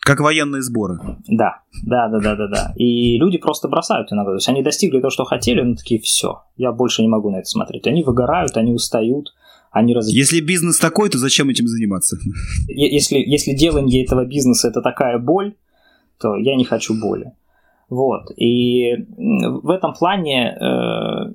[0.00, 0.98] как военные сборы.
[1.28, 2.72] Да, да, да, да, да, да.
[2.76, 4.32] И люди просто бросают иногда.
[4.32, 7.36] То есть они достигли того, что хотели, но такие, все, я больше не могу на
[7.36, 7.86] это смотреть.
[7.86, 9.32] Они выгорают, они устают,
[9.74, 10.08] они раз...
[10.08, 12.16] Если бизнес такой, то зачем этим заниматься?
[12.68, 15.54] Если, если делание этого бизнеса это такая боль,
[16.20, 17.32] то я не хочу боли.
[17.90, 18.30] Вот.
[18.36, 21.32] И в этом плане э,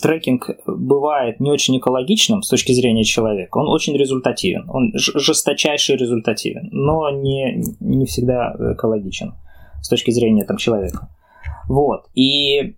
[0.00, 6.68] трекинг бывает не очень экологичным с точки зрения человека, он очень результативен, он жесточайший результативен,
[6.70, 9.32] но не, не всегда экологичен
[9.82, 11.08] с точки зрения там, человека.
[11.68, 12.06] Вот.
[12.14, 12.72] И э,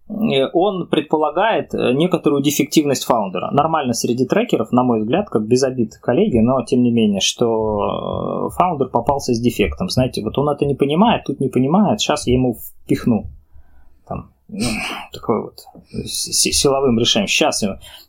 [0.53, 3.51] он предполагает некоторую дефективность фаундера.
[3.51, 8.49] Нормально среди трекеров, на мой взгляд, как без обид коллеги, но тем не менее, что
[8.49, 9.89] э, фаундер попался с дефектом.
[9.89, 13.27] Знаете, вот он это не понимает, тут не понимает, сейчас я ему впихну.
[14.07, 14.61] Там, ну,
[15.13, 15.61] такой вот
[16.07, 17.29] силовым решением.
[17.29, 17.65] Сейчас,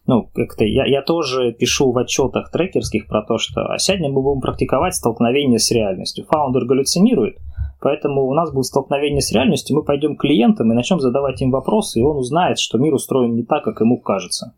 [0.05, 4.21] ну, как-то я, я тоже пишу в отчетах трекерских про то, что а сегодня мы
[4.21, 6.25] будем практиковать столкновение с реальностью.
[6.29, 7.37] Фаундер галлюцинирует,
[7.79, 11.51] поэтому у нас будет столкновение с реальностью, мы пойдем к клиентам и начнем задавать им
[11.51, 14.53] вопросы, и он узнает, что мир устроен не так, как ему кажется.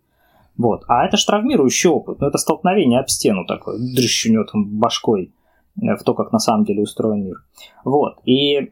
[0.58, 0.84] Вот.
[0.88, 2.20] А это ж травмирующий опыт.
[2.20, 3.78] Ну, это столкновение об стену такое.
[3.78, 5.34] Дрыщ у него там башкой
[5.78, 7.44] в то, как на самом деле устроен мир.
[7.86, 8.18] Вот.
[8.26, 8.70] И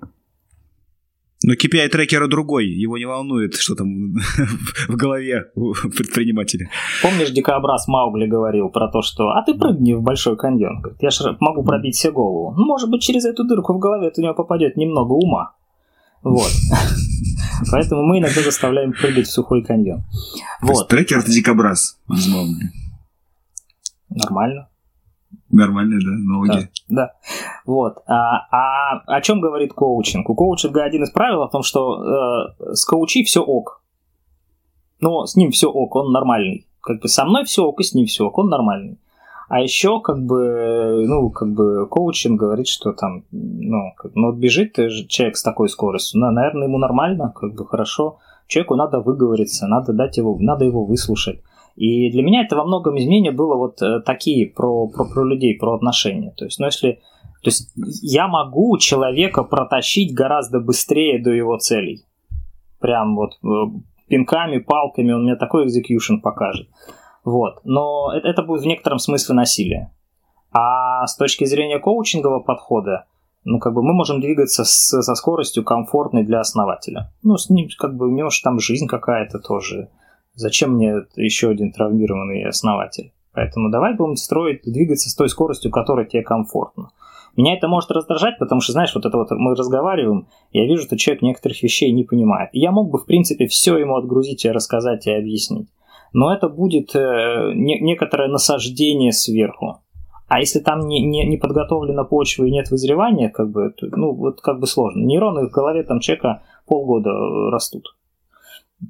[1.43, 4.13] но KPI трекера другой, его не волнует, что там
[4.87, 6.69] в голове у предпринимателя.
[7.01, 10.81] Помнишь, дикообраз Маугли говорил про то, что «а ты прыгни в большой каньон».
[10.81, 12.55] Говорит, я же могу пробить себе голову.
[12.57, 15.53] Ну, может быть, через эту дырку в голове у него попадет немного ума.
[16.23, 16.51] Вот.
[17.71, 20.03] Поэтому мы иногда заставляем прыгать в сухой каньон.
[20.61, 20.87] Вот.
[20.87, 22.71] трекер это дикобраз из Маугли.
[24.09, 24.69] Нормально.
[25.49, 26.69] Нормальные, да, ноги.
[26.89, 27.13] Да, да.
[27.65, 27.99] Вот.
[28.05, 30.29] А, а о чем говорит коучинг?
[30.29, 33.81] У коучинга один из правил о том, что э, с коучи все ок.
[34.99, 36.67] Но с ним все ок, он нормальный.
[36.81, 38.97] Как бы со мной все ок, и с ним все ок, он нормальный.
[39.49, 44.75] А еще, как бы, ну, как бы, коучинг говорит, что там, ну, как, ну, бежит
[45.07, 48.19] человек с такой скоростью, ну, наверное, ему нормально, как бы, хорошо.
[48.47, 51.41] Человеку надо выговориться, надо дать его, надо его выслушать.
[51.77, 55.55] И для меня это во многом изменение было вот э, такие про, про, про людей,
[55.59, 56.33] про отношения.
[56.35, 56.99] То есть, ну, если
[57.43, 62.03] то есть я могу человека протащить гораздо быстрее до его целей.
[62.79, 63.47] Прям вот э,
[64.07, 66.67] пинками, палками он мне такой экзекьюшн покажет.
[67.23, 67.61] Вот.
[67.63, 69.93] Но это, это будет в некотором смысле насилие.
[70.51, 73.05] А с точки зрения коучингового подхода,
[73.43, 77.13] ну, как бы мы можем двигаться с, со скоростью комфортной для основателя.
[77.21, 79.89] Ну, с ним, как бы, у него же там жизнь какая-то тоже
[80.37, 83.11] Зачем мне еще один травмированный основатель?
[83.33, 86.91] Поэтому давай будем строить, двигаться с той скоростью, которая тебе комфортна.
[87.35, 90.95] Меня это может раздражать, потому что, знаешь, вот это вот мы разговариваем, я вижу, что
[90.95, 92.49] человек некоторых вещей не понимает.
[92.53, 95.69] И я мог бы, в принципе, все ему отгрузить и рассказать и объяснить.
[96.13, 99.81] Но это будет э, не, некоторое насаждение сверху.
[100.27, 104.13] А если там не, не, не подготовлена почва и нет вызревания, как бы, то, ну,
[104.13, 105.03] вот как бы сложно.
[105.03, 107.11] Нейроны в голове там человека полгода
[107.51, 107.96] растут.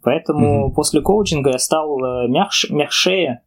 [0.03, 0.73] Поэтому mm-hmm.
[0.75, 3.41] после коучинга я стал э, мягче, мягчее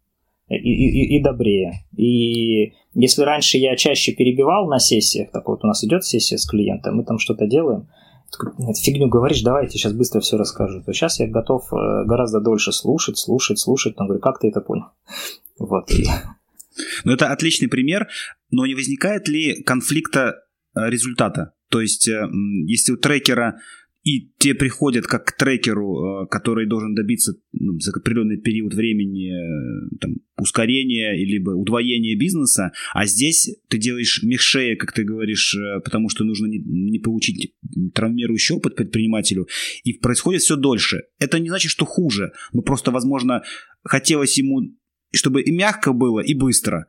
[0.48, 1.84] и, и, и добрее.
[1.96, 6.46] И если раньше я чаще перебивал на сессиях, так вот у нас идет сессия с
[6.46, 7.88] клиентом, мы там что-то делаем,
[8.58, 10.82] нет, фигню говоришь, давайте сейчас быстро все расскажу.
[10.82, 13.94] То сейчас я готов э, гораздо дольше слушать, слушать, слушать.
[13.96, 14.86] Он говорит, как ты это понял?
[15.58, 15.90] Вот.
[17.04, 18.08] Ну, это отличный пример,
[18.50, 20.36] но не возникает ли конфликта
[20.74, 21.52] э, результата?
[21.68, 23.58] То есть, если у трекера
[24.02, 29.30] и те приходят как к трекеру, э, который должен добиться ну, за определенный период времени
[30.00, 36.24] там, ускорения либо удвоения бизнеса, а здесь ты делаешь мехшея, как ты говоришь, потому что
[36.24, 37.54] нужно не, не получить
[37.94, 39.48] травмирующий опыт предпринимателю,
[39.84, 41.02] и происходит все дольше.
[41.18, 43.42] Это не значит, что хуже, но просто, возможно,
[43.82, 44.74] хотелось ему
[45.12, 46.86] чтобы и мягко было, и быстро.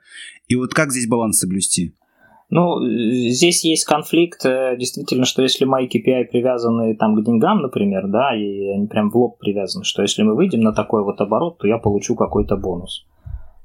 [0.48, 1.96] И вот как здесь баланс соблюсти?
[2.52, 8.08] Ну, здесь есть конфликт, э, действительно, что если мои KPI привязаны там к деньгам, например,
[8.08, 11.60] да, и они прям в лоб привязаны, что если мы выйдем на такой вот оборот,
[11.60, 13.06] то я получу какой-то бонус,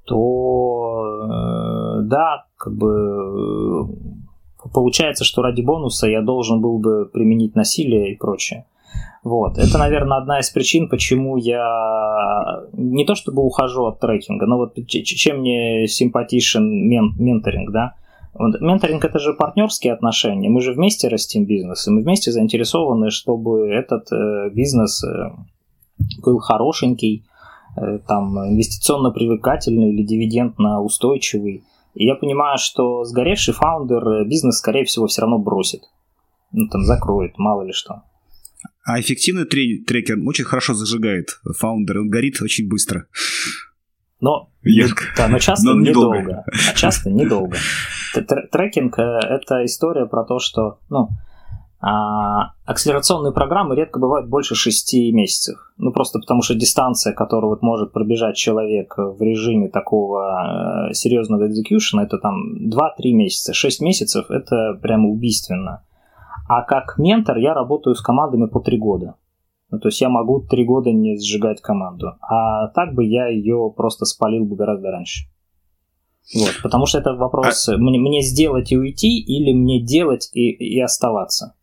[0.04, 3.88] то э, да, как бы
[4.64, 8.66] э, получается, что ради бонуса я должен был бы применить насилие и прочее.
[9.24, 9.58] Вот.
[9.58, 14.76] Это, наверное, одна из причин, почему я не то чтобы ухожу от трекинга, но вот
[14.86, 17.94] чем мне симпатичен мен менторинг, да?
[18.38, 20.48] Менторинг это же партнерские отношения.
[20.48, 25.30] Мы же вместе растим бизнес, и мы вместе заинтересованы, чтобы этот э, бизнес э,
[26.22, 27.24] был хорошенький,
[27.76, 31.64] э, там, инвестиционно привлекательный или дивидендно устойчивый.
[31.94, 35.82] И я понимаю, что сгоревший фаундер бизнес, скорее всего, все равно бросит.
[36.52, 38.02] Ну, там, закроет, мало ли что.
[38.84, 43.06] А эффективный трекер очень хорошо зажигает фаундер, он горит очень быстро.
[44.20, 45.04] Но, Ярко.
[45.16, 46.18] Да, но часто но недолго.
[46.18, 46.44] недолго.
[46.70, 47.56] А часто недолго.
[48.14, 51.08] Трекинг– это история про то, что ну,
[51.80, 55.58] а, акселерационные программы редко бывают больше 6 месяцев.
[55.76, 61.46] Ну, просто потому что дистанция, которую вот может пробежать человек в режиме такого э, серьезного
[61.46, 63.52] экзекьюшена, это там 2-3 месяца.
[63.52, 65.84] 6 месяцев– это прямо убийственно.
[66.48, 69.16] А как ментор я работаю с командами по три года.
[69.70, 72.14] Ну, то есть я могу три года не сжигать команду.
[72.20, 75.26] А так бы я ее просто спалил бы гораздо раньше.
[76.34, 77.76] Вот, потому что это вопрос, а...
[77.76, 81.54] мне, мне сделать и уйти, или мне делать и, и оставаться.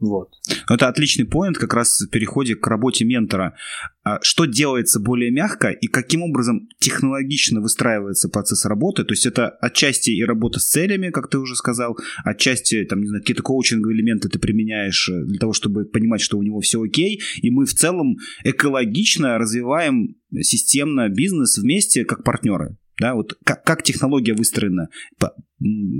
[0.00, 0.30] Вот.
[0.68, 3.54] Это отличный поинт как раз в переходе к работе ментора.
[4.02, 9.04] А что делается более мягко и каким образом технологично выстраивается процесс работы?
[9.04, 13.08] То есть это отчасти и работа с целями, как ты уже сказал, отчасти там, не
[13.08, 16.82] знаю, какие-то коучинговые элементы ты применяешь э, для того, чтобы понимать, что у него все
[16.82, 22.78] окей, и мы в целом экологично развиваем системно бизнес вместе как партнеры.
[23.00, 25.32] Да, вот как, как технология выстроена по,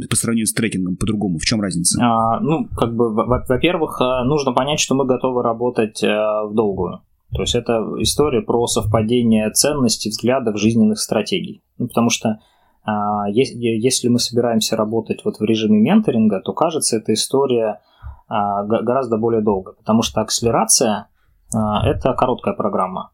[0.08, 1.38] по сравнению с трекингом по-другому?
[1.38, 1.98] В чем разница?
[2.02, 7.00] А, ну, как бы, во-первых, э, нужно понять, что мы готовы работать э, в долгую.
[7.32, 11.62] То есть это история про совпадение ценностей, взглядов, жизненных стратегий.
[11.78, 12.40] Ну, потому что
[12.84, 17.80] а, если мы собираемся работать вот в режиме менторинга, то кажется, эта история
[18.28, 21.08] а, гораздо более долго, потому что акселерация
[21.54, 23.10] а, это короткая программа.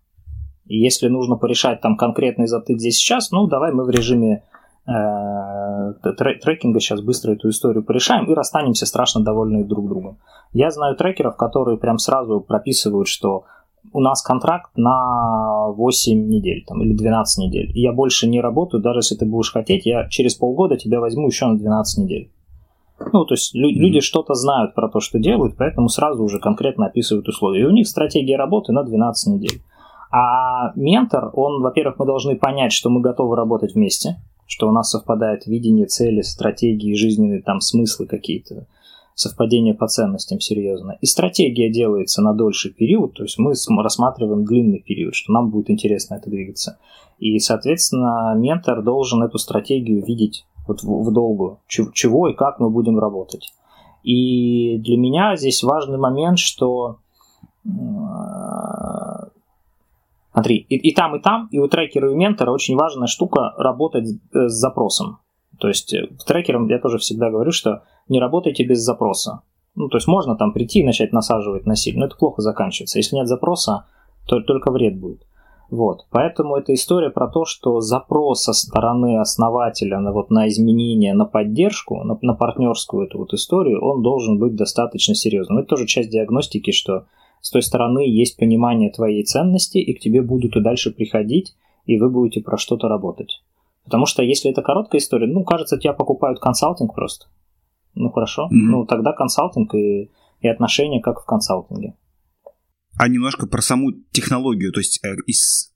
[0.68, 4.42] И если нужно порешать там конкретный затык здесь сейчас, ну давай мы в режиме
[4.86, 5.92] э,
[6.42, 10.18] трекинга сейчас быстро эту историю порешаем и расстанемся страшно довольны друг другом.
[10.52, 13.44] Я знаю трекеров, которые прям сразу прописывают, что
[13.92, 17.70] у нас контракт на 8 недель там, или 12 недель.
[17.76, 21.26] И я больше не работаю, даже если ты будешь хотеть, я через полгода тебя возьму
[21.26, 22.30] еще на 12 недель.
[23.12, 26.86] Ну, то есть лю- люди что-то знают про то, что делают, поэтому сразу уже конкретно
[26.86, 27.62] описывают условия.
[27.62, 29.60] И у них стратегия работы на 12 недель.
[30.10, 34.16] А ментор, он, во-первых, мы должны понять, что мы готовы работать вместе,
[34.46, 38.66] что у нас совпадает видение, цели, стратегии, жизненные там смыслы какие-то,
[39.14, 40.98] совпадение по ценностям серьезно.
[41.00, 45.70] И стратегия делается на дольший период, то есть мы рассматриваем длинный период, что нам будет
[45.70, 46.78] интересно это двигаться.
[47.18, 52.70] И, соответственно, ментор должен эту стратегию видеть вот в, в долгую, чего и как мы
[52.70, 53.52] будем работать.
[54.02, 56.98] И для меня здесь важный момент, что
[60.36, 63.54] Смотри, и, и там, и там, и у трекера, и у ментора очень важная штука
[63.56, 65.20] работать э, с запросом.
[65.58, 69.40] То есть э, к трекерам я тоже всегда говорю, что не работайте без запроса.
[69.76, 72.98] Ну, то есть можно там прийти и начать насаживать насильно, но это плохо заканчивается.
[72.98, 73.86] Если нет запроса,
[74.26, 75.26] то только вред будет.
[75.70, 76.04] Вот.
[76.10, 81.24] Поэтому это история про то, что запрос со стороны основателя на, вот, на изменения, на
[81.24, 85.60] поддержку, на, на партнерскую эту вот историю, он должен быть достаточно серьезным.
[85.60, 87.06] Это тоже часть диагностики, что
[87.40, 91.98] с той стороны есть понимание твоей ценности, и к тебе будут и дальше приходить, и
[91.98, 93.42] вы будете про что-то работать.
[93.84, 97.26] Потому что если это короткая история, ну, кажется, тебя покупают консалтинг просто.
[97.94, 98.46] Ну, хорошо.
[98.46, 98.70] Mm-hmm.
[98.70, 100.10] Ну, тогда консалтинг и,
[100.40, 101.94] и отношения как в консалтинге.
[102.96, 105.14] А немножко про саму технологию, то есть э,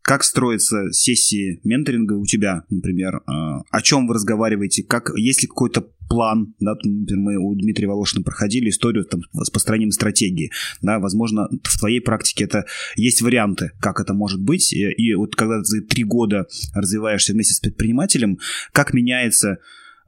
[0.02, 5.48] как строятся сессии менторинга у тебя, например, э, о чем вы разговариваете, как, есть ли
[5.48, 10.50] какой-то план, да, например, мы у Дмитрия Волошина проходили историю там, с построением стратегии,
[10.82, 12.64] да, возможно, в твоей практике это
[12.96, 17.54] есть варианты, как это может быть, и, и вот когда ты три года развиваешься вместе
[17.54, 18.38] с предпринимателем,
[18.72, 19.58] как меняется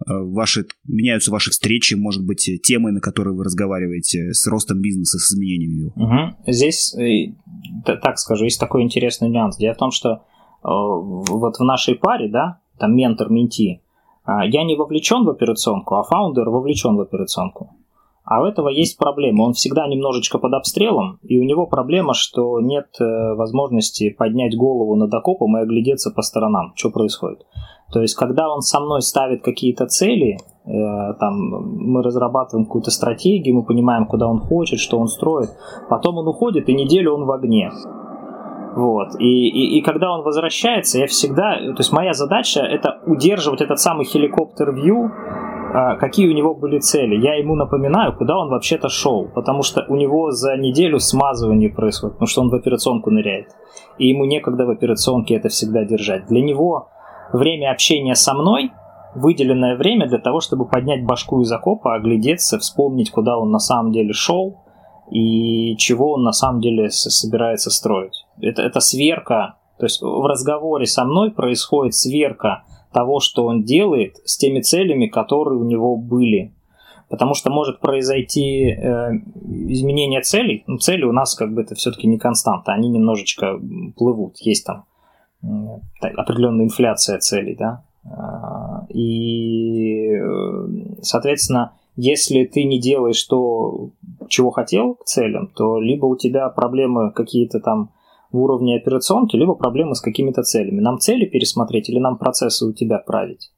[0.07, 5.33] ваши, меняются ваши встречи, может быть, темы, на которые вы разговариваете с ростом бизнеса, с
[5.33, 5.93] изменениями его?
[5.97, 6.53] Угу.
[6.53, 7.35] Здесь, э,
[7.85, 9.57] так скажу, есть такой интересный нюанс.
[9.57, 10.19] Дело в том, что э,
[10.65, 13.81] вот в нашей паре, да, там ментор-менти,
[14.27, 17.77] я не вовлечен в операционку, а фаундер вовлечен в операционку.
[18.33, 19.43] А у этого есть проблема.
[19.43, 25.13] Он всегда немножечко под обстрелом, и у него проблема, что нет возможности поднять голову над
[25.13, 27.45] окопом и оглядеться по сторонам, что происходит.
[27.93, 33.57] То есть, когда он со мной ставит какие-то цели, э, там, мы разрабатываем какую-то стратегию,
[33.57, 35.51] мы понимаем, куда он хочет, что он строит,
[35.91, 37.71] потом он уходит, и неделю он в огне.
[38.75, 39.09] Вот.
[39.21, 41.57] И, и, и когда он возвращается, я всегда...
[41.57, 47.17] То есть моя задача это удерживать этот самый хеликоптер-вью, э, какие у него были цели.
[47.17, 52.15] Я ему напоминаю, куда он вообще-то шел, потому что у него за неделю смазывание происходит,
[52.15, 53.49] потому что он в операционку ныряет.
[53.99, 56.27] И ему некогда в операционке это всегда держать.
[56.27, 56.89] Для него
[57.33, 58.73] время общения со мной
[59.15, 63.93] выделенное время для того, чтобы поднять башку из окопа, оглядеться, вспомнить, куда он на самом
[63.93, 64.59] деле шел
[65.11, 68.27] и чего он на самом деле собирается строить.
[68.41, 72.63] Это, это сверка, то есть в разговоре со мной происходит сверка
[72.93, 76.53] того, что он делает с теми целями, которые у него были.
[77.09, 79.11] Потому что может произойти э,
[79.69, 80.65] изменение целей.
[80.67, 83.61] Ну, цели у нас как бы это все-таки не константа, они немножечко
[83.97, 84.39] плывут.
[84.39, 84.85] Есть там
[86.01, 90.21] определенная инфляция целей, да, а, и,
[91.03, 93.91] соответственно, если ты не делаешь то,
[94.29, 97.91] чего хотел к целям, то либо у тебя проблемы какие-то там
[98.33, 100.81] в уровне операционки, либо проблемы с какими-то целями.
[100.81, 103.53] Нам цели пересмотреть или нам процессы у тебя править?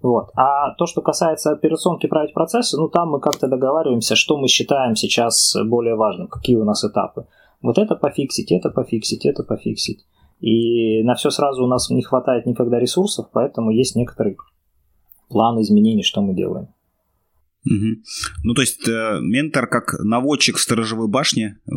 [0.00, 0.30] Вот.
[0.34, 4.96] А то, что касается операционки править процессы, ну там мы как-то договариваемся, что мы считаем
[4.96, 7.26] сейчас более важным, какие у нас этапы.
[7.60, 10.04] Вот это пофиксить, это пофиксить, это пофиксить.
[10.40, 14.36] И на все сразу у нас не хватает никогда ресурсов, поэтому есть некоторый
[15.28, 16.68] план изменений, что мы делаем.
[17.64, 18.02] Угу.
[18.42, 21.72] Ну, то есть э, ментор как наводчик в сторожевой башне, э,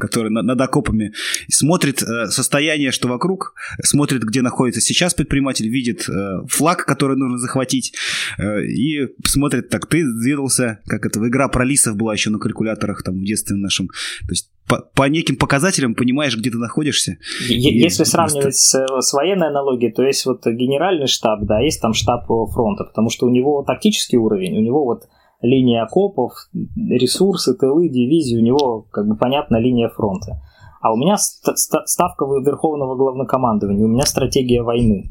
[0.00, 1.12] который на, над окопами
[1.50, 7.36] смотрит э, состояние, что вокруг, смотрит, где находится сейчас предприниматель, видит э, флаг, который нужно
[7.36, 7.92] захватить,
[8.38, 13.02] э, и смотрит, так, ты двинулся, как это, игра про лисов была еще на калькуляторах
[13.02, 13.88] там в детстве нашем.
[13.88, 17.16] То есть по, по неким показателям понимаешь, где ты находишься.
[17.48, 22.26] Если сравнивать с, с военной аналогией, то есть вот генеральный штаб, да, есть там штаб
[22.26, 25.08] фронта, потому что у него тактический уровень, у него вот
[25.40, 26.32] линия окопов,
[26.76, 30.42] ресурсы, тылы, дивизии, у него как бы понятна линия фронта.
[30.80, 35.10] А у меня ставка Верховного Главнокомандования, у меня стратегия войны.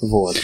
[0.00, 0.36] Вот.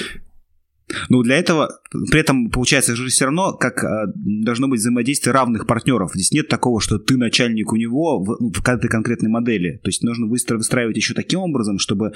[1.09, 1.81] Ну, для этого,
[2.11, 6.13] при этом, получается, же все равно, как а, должно быть взаимодействие равных партнеров.
[6.15, 9.81] Здесь нет такого, что ты начальник у него в, ну, в каждой конкретной модели.
[9.83, 12.13] То есть нужно выстро- выстраивать еще таким образом, чтобы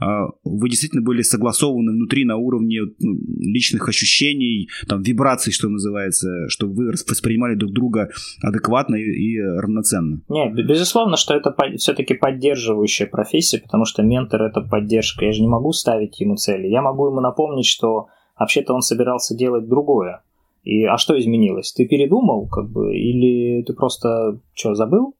[0.00, 6.48] а, вы действительно были согласованы внутри на уровне ну, личных ощущений, там, вибраций, что называется,
[6.48, 8.10] чтобы вы воспринимали друг друга
[8.42, 10.22] адекватно и, и равноценно.
[10.28, 15.24] Нет, безусловно, что это все-таки поддерживающая профессия, потому что ментор— это поддержка.
[15.24, 16.66] Я же не могу ставить ему цели.
[16.66, 18.08] Я могу ему напомнить, что
[18.40, 20.22] Вообще-то он собирался делать другое.
[20.64, 21.72] И, а что изменилось?
[21.72, 25.14] Ты передумал, как бы, или ты просто что, забыл,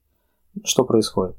[0.65, 1.37] что происходит?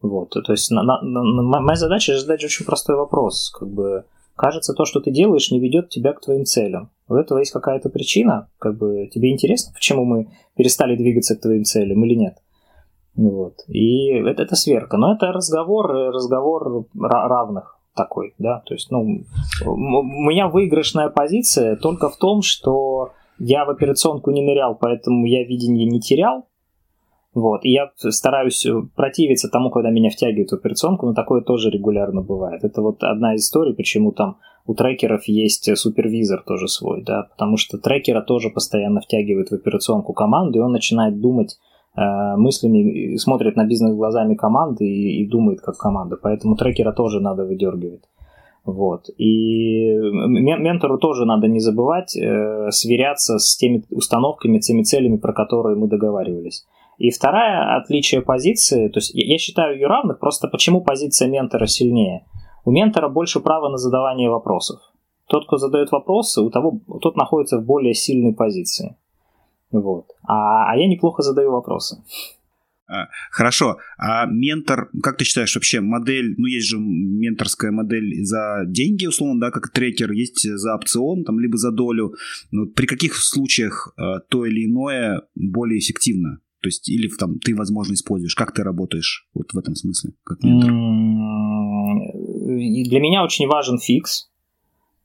[0.00, 3.50] Вот, то есть на, на, на, моя задача задать очень простой вопрос.
[3.50, 4.04] Как бы,
[4.36, 6.90] кажется, то, что ты делаешь, не ведет тебя к твоим целям.
[7.08, 8.48] У этого есть какая-то причина?
[8.58, 12.36] Как бы, тебе интересно, почему мы перестали двигаться к твоим целям или нет?
[13.16, 13.64] Вот.
[13.66, 14.98] И это, это сверка.
[14.98, 19.24] Но это разговор, разговор равных такой, да, то есть, ну,
[19.64, 25.44] у меня выигрышная позиция только в том, что я в операционку не нырял, поэтому я
[25.44, 26.46] видение не терял,
[27.34, 32.22] вот, и я стараюсь противиться тому, когда меня втягивают в операционку, но такое тоже регулярно
[32.22, 32.62] бывает.
[32.62, 37.56] Это вот одна из историй, почему там у трекеров есть супервизор тоже свой, да, потому
[37.56, 43.56] что трекера тоже постоянно втягивают в операционку команду, и он начинает думать Э, мыслями, смотрит
[43.56, 46.16] на бизнес глазами команды и, и думает как команда.
[46.20, 48.02] Поэтому трекера тоже надо выдергивать.
[48.64, 49.10] Вот.
[49.18, 55.76] И ментору тоже надо не забывать э, сверяться с теми установками, теми целями, про которые
[55.76, 56.64] мы договаривались.
[56.96, 62.24] И вторая отличие позиции, то есть я считаю ее равных, просто почему позиция ментора сильнее.
[62.64, 64.80] У ментора больше права на задавание вопросов.
[65.28, 68.96] Тот, кто задает вопросы, у того, тот находится в более сильной позиции.
[69.80, 70.06] Вот.
[70.22, 71.96] А, а я неплохо задаю вопросы.
[72.86, 73.78] А, хорошо.
[73.98, 79.40] А ментор, как ты считаешь, вообще модель, ну есть же менторская модель за деньги, условно,
[79.40, 82.14] да, как трекер, есть за опцион, там, либо за долю.
[82.50, 86.40] Но при каких случаях э, то или иное более эффективно?
[86.60, 88.34] То есть, или там ты, возможно, используешь.
[88.34, 90.70] Как ты работаешь вот в этом смысле, как ментор?
[90.70, 90.80] Для
[93.00, 94.30] меня очень важен фикс.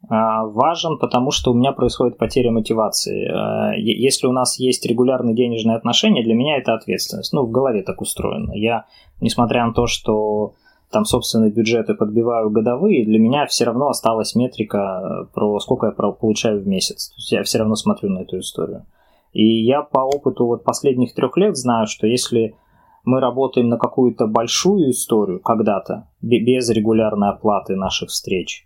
[0.07, 3.27] А, важен, потому что у меня происходит потеря мотивации.
[3.27, 7.33] А, если у нас есть регулярные денежные отношения, для меня это ответственность.
[7.33, 8.53] Ну, в голове так устроено.
[8.53, 8.85] Я,
[9.19, 10.53] несмотря на то, что
[10.89, 16.61] там собственные бюджеты подбиваю годовые, для меня все равно осталась метрика про сколько я получаю
[16.61, 17.09] в месяц.
[17.09, 18.85] То есть я все равно смотрю на эту историю.
[19.33, 22.55] И я по опыту вот последних трех лет знаю, что если
[23.03, 28.65] мы работаем на какую-то большую историю когда-то, без регулярной оплаты наших встреч,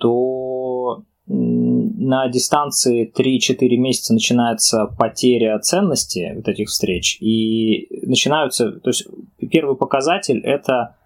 [0.00, 9.06] то на дистанции 3-4 месяца начинается потеря ценности вот этих встреч, и начинаются, то есть
[9.50, 10.96] первый показатель это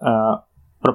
[0.00, 0.06] э,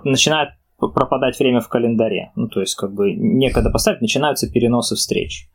[0.05, 5.49] начинает пропадать время в календаре, ну то есть как бы некогда поставить, начинаются переносы встреч.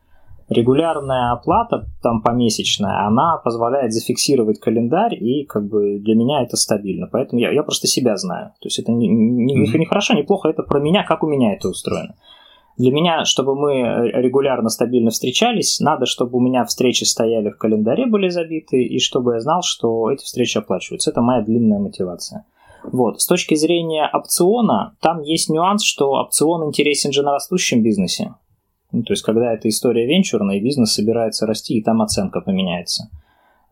[0.49, 7.07] Регулярная оплата, там помесячная, она позволяет зафиксировать календарь, и как бы для меня это стабильно.
[7.07, 8.53] Поэтому я, я просто себя знаю.
[8.61, 11.27] То есть это не, не, не, не хорошо, не плохо, это про меня, как у
[11.27, 12.15] меня это устроено.
[12.79, 18.07] Для меня, чтобы мы регулярно, стабильно встречались, надо, чтобы у меня встречи стояли в календаре,
[18.07, 21.11] были забиты, и чтобы я знал, что эти встречи оплачиваются.
[21.11, 22.47] Это моя длинная мотивация.
[22.85, 23.21] Вот.
[23.21, 28.35] С точки зрения опциона, там есть нюанс, что опцион интересен же на растущем бизнесе.
[28.93, 33.11] Ну, то есть, когда эта история венчурная, бизнес собирается расти, и там оценка поменяется.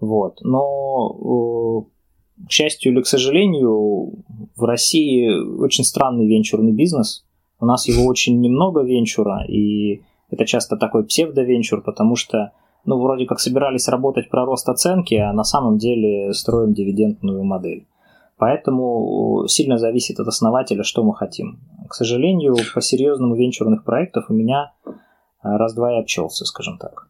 [0.01, 0.41] Вот.
[0.43, 4.25] Но, э, к счастью или к сожалению,
[4.57, 7.25] в России очень странный венчурный бизнес.
[7.59, 12.53] У нас его очень немного венчура, и это часто такой псевдовенчур, потому что
[12.85, 17.87] ну, вроде как собирались работать про рост оценки, а на самом деле строим дивидендную модель.
[18.39, 21.59] Поэтому э, сильно зависит от основателя, что мы хотим.
[21.89, 24.73] К сожалению, по серьезному венчурных проектов у меня
[25.59, 27.09] раз-два и обчелся, скажем так.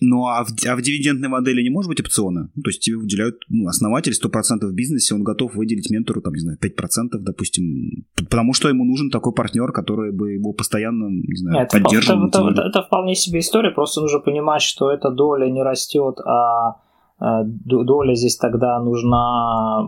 [0.00, 2.50] Ну, а в, а в дивидендной модели не может быть опциона?
[2.54, 6.34] Ну, то есть тебе выделяют ну, основатель 100% в бизнесе, он готов выделить ментору, там,
[6.34, 11.36] не знаю, 5%, допустим, потому что ему нужен такой партнер, который бы его постоянно, не
[11.36, 12.26] знаю, Нет, поддерживал.
[12.26, 16.18] Это, это, это, это вполне себе история, просто нужно понимать, что эта доля не растет,
[16.26, 16.80] а
[17.20, 19.86] доля здесь тогда нужна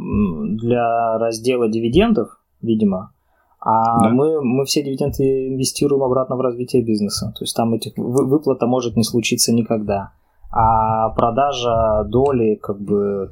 [0.57, 3.12] для раздела дивидендов, видимо,
[3.67, 4.11] а да.
[4.11, 7.33] мы, мы все дивиденды инвестируем обратно в развитие бизнеса.
[7.35, 10.12] То есть там этих выплата может не случиться никогда.
[10.51, 13.31] А продажа доли как бы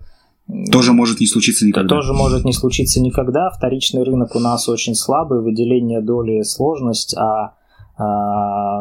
[0.72, 1.94] тоже может не случиться никогда.
[1.94, 3.50] Тоже может не случиться никогда.
[3.50, 7.52] Вторичный рынок у нас очень слабый, выделение доли сложность, а,
[7.98, 8.80] а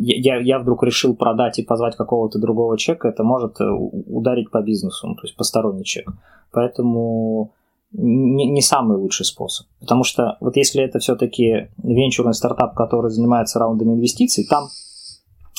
[0.00, 5.08] я, я вдруг решил продать и позвать какого-то другого человека, это может ударить по бизнесу,
[5.08, 6.14] ну, то есть посторонний человек.
[6.52, 7.52] Поэтому
[7.92, 9.66] не, не самый лучший способ.
[9.80, 14.68] Потому что вот если это все-таки венчурный стартап, который занимается раундами инвестиций, там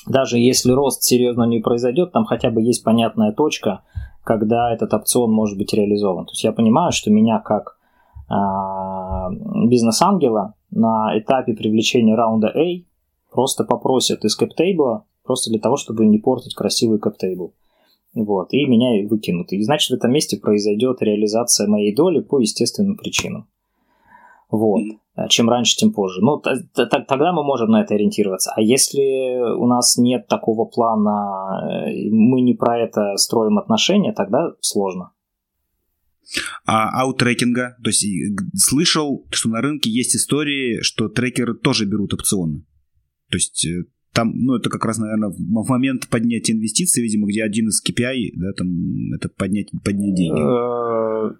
[0.07, 3.82] даже если рост серьезно не произойдет, там хотя бы есть понятная точка,
[4.23, 6.25] когда этот опцион может быть реализован.
[6.25, 7.77] То есть я понимаю, что меня как
[8.29, 9.29] а,
[9.67, 12.84] бизнес-ангела на этапе привлечения раунда A
[13.32, 17.53] просто попросят из кэптейбла, просто для того, чтобы не портить красивый кэптейбл.
[18.14, 19.53] Вот, и меня выкинут.
[19.53, 23.47] И значит, в этом месте произойдет реализация моей доли по естественным причинам.
[24.49, 24.82] Вот.
[25.16, 26.22] А чем раньше, тем позже.
[26.22, 26.41] Ну,
[26.74, 28.51] тогда мы можем на это ориентироваться.
[28.55, 31.62] А если у нас нет такого плана,
[32.12, 35.12] мы не про это строим отношения, тогда сложно.
[36.66, 37.78] А аутрекинга?
[37.84, 38.05] То есть
[38.55, 42.66] слышал, что на рынке есть истории, что трекеры тоже берут опционы.
[43.30, 43.84] То есть э,
[44.14, 48.32] там, ну, это как раз, наверное, в момент поднятия инвестиций, видимо, где один из KPI,
[48.36, 48.68] да, там,
[49.16, 50.41] это поднять, поднять деньги.
[50.41, 51.34] Э,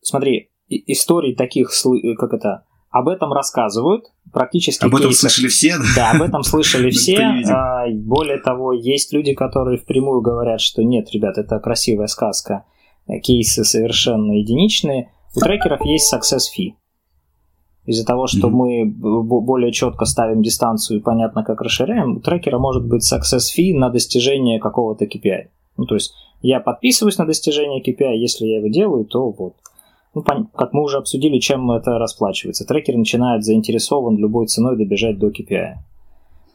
[0.00, 1.70] смотри, истории таких,
[2.18, 5.76] как это, об этом рассказывают, практически Об этом слышали все?
[5.94, 7.18] Да, об этом слышали все.
[7.18, 12.64] А, более того, есть люди, которые впрямую говорят, что нет, ребят, это красивая сказка,
[13.22, 15.12] кейсы совершенно единичные.
[15.36, 16.72] У трекеров есть success fee
[17.88, 18.50] из-за того, что mm-hmm.
[18.50, 23.72] мы более четко ставим дистанцию и понятно, как расширяем, у трекера может быть success fee
[23.72, 25.48] на достижение какого-то KPI.
[25.78, 26.12] Ну, то есть
[26.42, 29.54] я подписываюсь на достижение KPI, если я его делаю, то вот.
[30.14, 32.66] Ну, как мы уже обсудили, чем это расплачивается.
[32.66, 35.74] Трекер начинает заинтересован любой ценой добежать до KPI.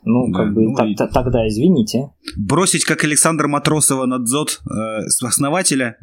[0.06, 0.96] Ну, да, как бы ну, и...
[0.96, 2.10] тогда извините.
[2.38, 5.98] Бросить, как Александр Матросова на дзот э, основателя,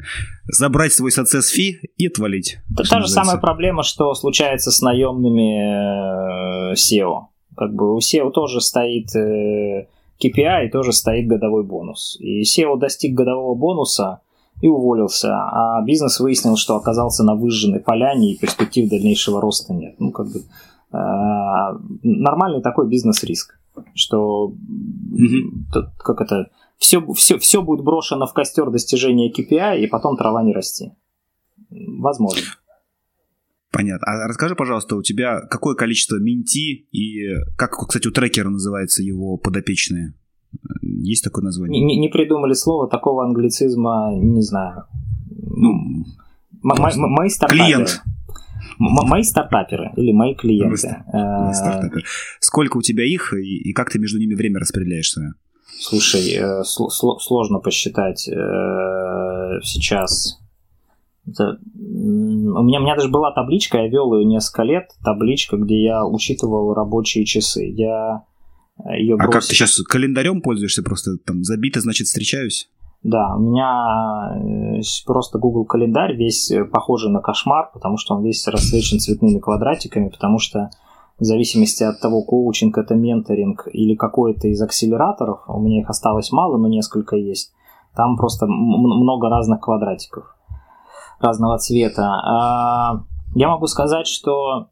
[0.47, 2.59] забрать свой success fee и отвалить.
[2.73, 7.27] Это та же самая проблема, что случается с наемными э, SEO.
[7.57, 9.87] Как бы у SEO тоже стоит э,
[10.23, 12.17] KPI и тоже стоит годовой бонус.
[12.21, 14.21] И SEO достиг годового бонуса,
[14.61, 15.35] и уволился.
[15.35, 19.95] А бизнес выяснил, что оказался на выжженной поляне и перспектив дальнейшего роста нет.
[19.99, 20.97] Ну, как бы э,
[22.03, 23.59] нормальный такой бизнес-риск,
[23.95, 24.55] что
[25.12, 25.91] mm-hmm.
[25.99, 30.53] как это все, все, все будет брошено в костер достижения KPI, и потом трава не
[30.53, 30.93] расти.
[31.70, 32.43] Возможно.
[33.70, 34.07] Понятно.
[34.07, 39.37] А расскажи, пожалуйста, у тебя какое количество минти и как, кстати, у трекера называется его
[39.37, 40.14] подопечные?
[40.83, 41.85] Есть такое название?
[41.85, 44.87] Не, не придумали слово, такого англицизма не знаю.
[45.31, 46.05] Ну,
[46.62, 47.64] мои стартаперы.
[47.64, 48.03] Клиент.
[48.81, 50.89] Мои стартаперы или мои клиенты.
[51.12, 52.03] Э, стартаперы.
[52.41, 55.33] Сколько у тебя их и, и как ты между ними время распределяешь свое?
[55.78, 58.33] Слушай, э, сложно посчитать э,
[59.62, 60.39] сейчас.
[61.28, 65.83] Это, у, меня, у меня даже была табличка, я вел ее несколько лет, табличка, где
[65.83, 67.66] я учитывал рабочие часы.
[67.66, 68.22] Я
[68.97, 69.31] ее бросил.
[69.31, 70.83] А как ты сейчас календарем пользуешься?
[70.83, 72.70] Просто там забито, значит, встречаюсь?
[73.03, 78.23] Да, у меня э, просто Google календарь весь э, похожий на кошмар, потому что он
[78.23, 80.71] весь расцвечен цветными квадратиками, потому что
[81.19, 86.31] в зависимости от того, коучинг это менторинг или какой-то из акселераторов, у меня их осталось
[86.31, 87.53] мало, но несколько есть,
[87.95, 90.37] там просто много разных квадратиков
[91.21, 92.03] разного цвета.
[92.03, 94.69] А, я могу сказать, что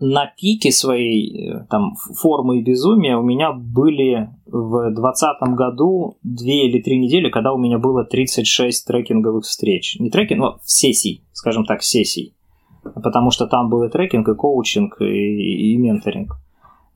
[0.00, 6.66] на пике своей э, там, формы и безумия у меня были в 2020 году две
[6.68, 9.96] или три недели, когда у меня было 36 трекинговых встреч.
[10.00, 12.34] Не трекинг, но сессий, скажем так, сессий.
[12.82, 16.32] Потому что там был и трекинг, и коучинг, и, и менторинг.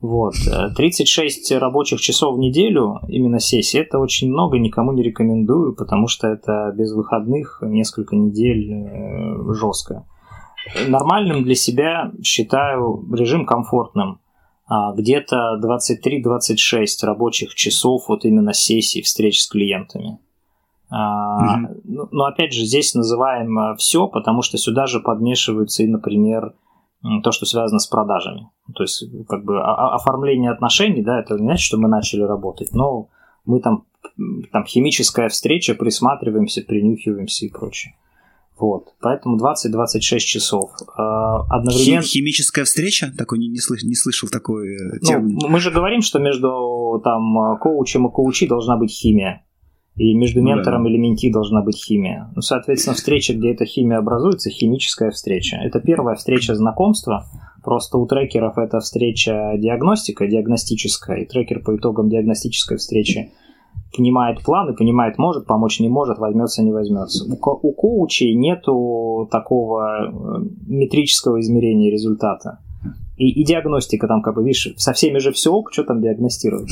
[0.01, 0.33] Вот.
[0.75, 6.27] 36 рабочих часов в неделю, именно сессии, это очень много, никому не рекомендую, потому что
[6.27, 10.05] это без выходных несколько недель э, жестко
[10.87, 14.19] нормальным для себя считаю режим комфортным.
[14.67, 20.17] А, где-то 23-26 рабочих часов вот именно сессий встреч с клиентами.
[20.91, 22.07] Mm-hmm.
[22.11, 26.53] Но опять же, здесь называем а, все, потому что сюда же подмешиваются и, например,
[27.23, 28.49] то, что связано с продажами.
[28.73, 33.09] То есть, как бы оформление отношений, да, это не значит, что мы начали работать, но
[33.45, 33.83] мы там,
[34.51, 37.93] там химическая встреча, присматриваемся, принюхиваемся и прочее.
[38.57, 40.71] Вот, поэтому 20-26 часов.
[40.95, 42.01] А, одновременно...
[42.01, 43.11] Химическая встреча?
[43.17, 45.37] Такой не, не, слыш, не слышал такой э, термин.
[45.41, 49.45] Ну, мы же говорим, что между там коучем и коучи должна быть химия.
[49.97, 50.89] И между ну, ментором да.
[50.89, 52.29] или менти должна быть химия.
[52.35, 55.57] Ну, соответственно, встреча, где эта химия образуется, химическая встреча.
[55.57, 57.25] Это первая встреча знакомства.
[57.63, 63.31] Просто у трекеров это встреча диагностика, диагностическая, и трекер по итогам диагностической встречи
[63.95, 67.25] понимает планы, понимает, может помочь, не может, возьмется, не возьмется.
[67.31, 72.59] У, ко- у коучей нету такого э, метрического измерения результата.
[73.17, 76.69] И, и диагностика там, как бы, видишь, со всеми же все ок, что там диагностировать.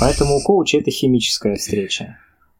[0.00, 2.16] Поэтому у коуча это химическая встреча.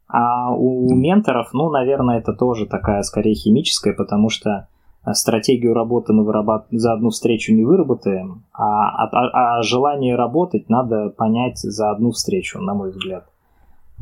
[0.09, 4.69] А у менторов, ну, наверное, это тоже такая скорее химическая, потому что
[5.07, 10.69] э, стратегию работы мы вырабатываем за одну встречу не выработаем, а, а, а желание работать
[10.69, 13.32] надо понять за одну встречу, на мой взгляд.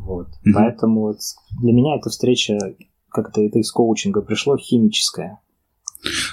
[0.05, 0.28] Вот.
[0.28, 0.53] Mm-hmm.
[0.55, 1.14] Поэтому
[1.61, 2.59] для меня эта встреча,
[3.09, 5.40] как-то это из коучинга пришло, химическая.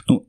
[0.08, 0.26] Ну,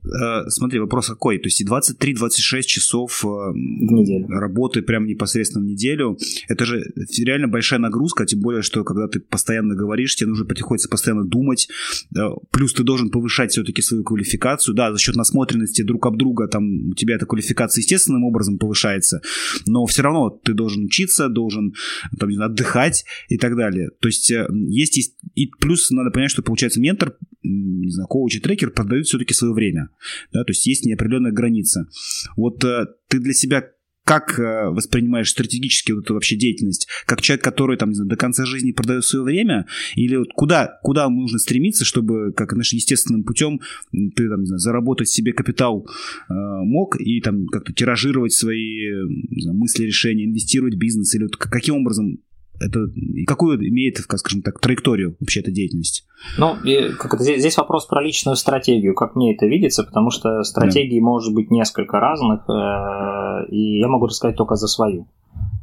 [0.47, 1.37] смотри, вопрос какой.
[1.37, 4.27] То есть 23-26 часов э, в неделю.
[4.27, 6.17] работы прям непосредственно в неделю.
[6.47, 6.83] Это же
[7.17, 11.69] реально большая нагрузка, тем более, что когда ты постоянно говоришь, тебе нужно приходится постоянно думать.
[12.15, 14.75] Э, плюс ты должен повышать все-таки свою квалификацию.
[14.75, 19.21] Да, за счет насмотренности друг об друга там у тебя эта квалификация естественным образом повышается,
[19.65, 21.73] но все равно ты должен учиться, должен
[22.19, 23.89] там, знаю, отдыхать и так далее.
[23.99, 28.35] То есть э, есть, есть и плюс надо понять, что получается ментор, не знаю, коуч
[28.35, 29.89] и трекер продают все-таки свое время.
[30.31, 31.87] Да, то есть есть неопределенная граница.
[32.35, 33.63] Вот э, ты для себя
[34.09, 36.87] как э, воспринимаешь стратегически вот эту вообще деятельность?
[37.05, 39.67] Как человек, который там, не знаю, до конца жизни продает свое время?
[39.95, 44.57] Или вот куда, куда нужно стремиться, чтобы, как наш естественным путем, ты там, не знаю,
[44.57, 48.89] заработать себе капитал э, мог и там как-то тиражировать свои
[49.37, 51.13] знаю, мысли, решения, инвестировать в бизнес?
[51.13, 52.17] Или вот каким образом
[52.59, 52.79] это
[53.27, 56.05] какую имеет, скажем так, траекторию вообще эта деятельность?
[56.37, 56.55] Ну,
[56.97, 61.05] как это, здесь, вопрос про личную стратегию, как мне это видится, потому что стратегии да.
[61.05, 65.07] может быть несколько разных, э, и я могу рассказать только за свою.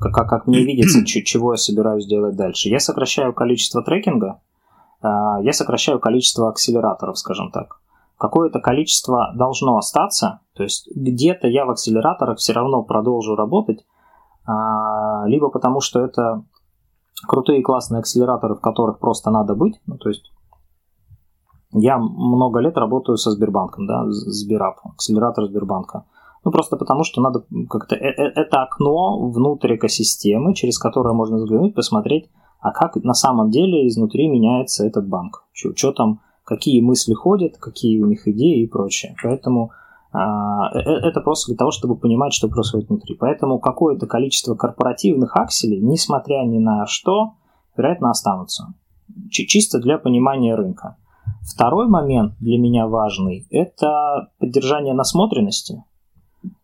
[0.00, 2.68] Как, как, как мне видится, чего я собираюсь делать дальше.
[2.68, 4.40] Я сокращаю количество трекинга,
[5.02, 5.06] э,
[5.42, 7.80] я сокращаю количество акселераторов, скажем так.
[8.18, 13.84] Какое-то количество должно остаться, то есть где-то я в акселераторах все равно продолжу работать,
[14.46, 16.42] а, либо потому что это
[17.26, 19.80] крутые классные акселераторы, в которых просто надо быть.
[19.86, 20.30] Ну, то есть
[21.72, 26.04] я много лет работаю со Сбербанком, да, Сберап, акселератор Сбербанка.
[26.44, 27.96] Ну, просто потому, что надо как-то...
[27.96, 33.50] Э, э, это окно внутрь экосистемы, через которое можно взглянуть, посмотреть, а как на самом
[33.50, 35.44] деле изнутри меняется этот банк.
[35.52, 39.16] Что там, какие мысли ходят, какие у них идеи и прочее.
[39.22, 39.72] Поэтому
[40.72, 43.16] это просто для того, чтобы понимать, что происходит внутри.
[43.16, 47.34] Поэтому какое-то количество корпоративных акселей, несмотря ни на что,
[47.76, 48.74] вероятно, останутся.
[49.30, 50.96] Чисто для понимания рынка.
[51.42, 55.84] Второй момент для меня важный– это поддержание насмотренности,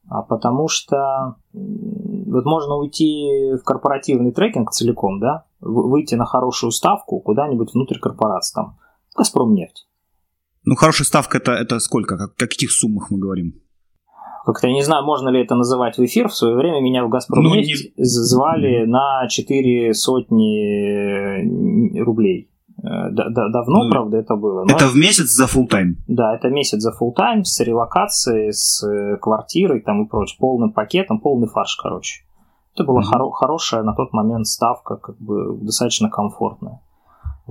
[0.08, 7.20] а потому что вот можно уйти в корпоративный трекинг целиком, да, выйти на хорошую ставку
[7.20, 8.76] куда-нибудь внутрь корпорации, там,
[9.16, 9.86] Газпром нефть.
[10.64, 12.16] Ну, хорошая ставка это, это сколько?
[12.16, 13.54] Как, о каких суммах мы говорим?
[14.44, 16.28] Как-то я не знаю, можно ли это называть в эфир.
[16.28, 17.76] В свое время меня в Газпром ну, не...
[17.96, 22.50] звали на 4 сотни рублей.
[22.82, 24.64] Э, давно, ну, правда, это было.
[24.68, 28.84] это в месяц за full тайм Да, это месяц за full тайм с релокацией, с
[28.84, 32.24] э, квартирой там и прочее, полным пакетом, полный фарш, короче.
[32.74, 33.12] Это была mm-hmm.
[33.12, 36.80] хоро- хорошая на тот момент ставка, как бы достаточно комфортная.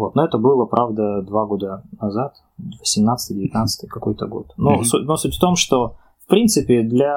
[0.01, 0.15] Вот.
[0.15, 4.51] Но это было, правда, два года назад, 18-19 какой-то год.
[4.57, 4.83] Но, mm-hmm.
[4.83, 5.95] суть, но суть в том, что
[6.25, 7.15] в принципе для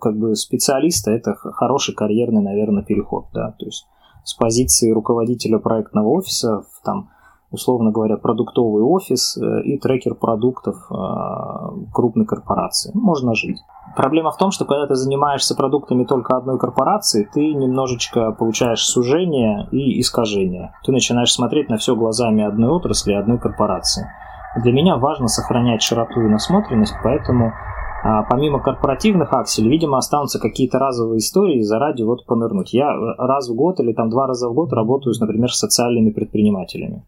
[0.00, 3.86] как бы специалиста это хороший карьерный, наверное, переход, да, то есть
[4.24, 7.10] с позиции руководителя проектного офиса в там
[7.50, 10.94] условно говоря, продуктовый офис э, и трекер продуктов э,
[11.92, 12.92] крупной корпорации.
[12.94, 13.58] Можно жить.
[13.96, 19.68] Проблема в том, что когда ты занимаешься продуктами только одной корпорации, ты немножечко получаешь сужение
[19.72, 20.72] и искажение.
[20.84, 24.08] Ты начинаешь смотреть на все глазами одной отрасли, одной корпорации.
[24.62, 27.52] Для меня важно сохранять широту и насмотренность, поэтому
[28.02, 32.72] а помимо корпоративных акселей, видимо, останутся какие-то разовые истории заради вот понырнуть.
[32.72, 37.04] Я раз в год или там два раза в год работаю, например, с социальными предпринимателями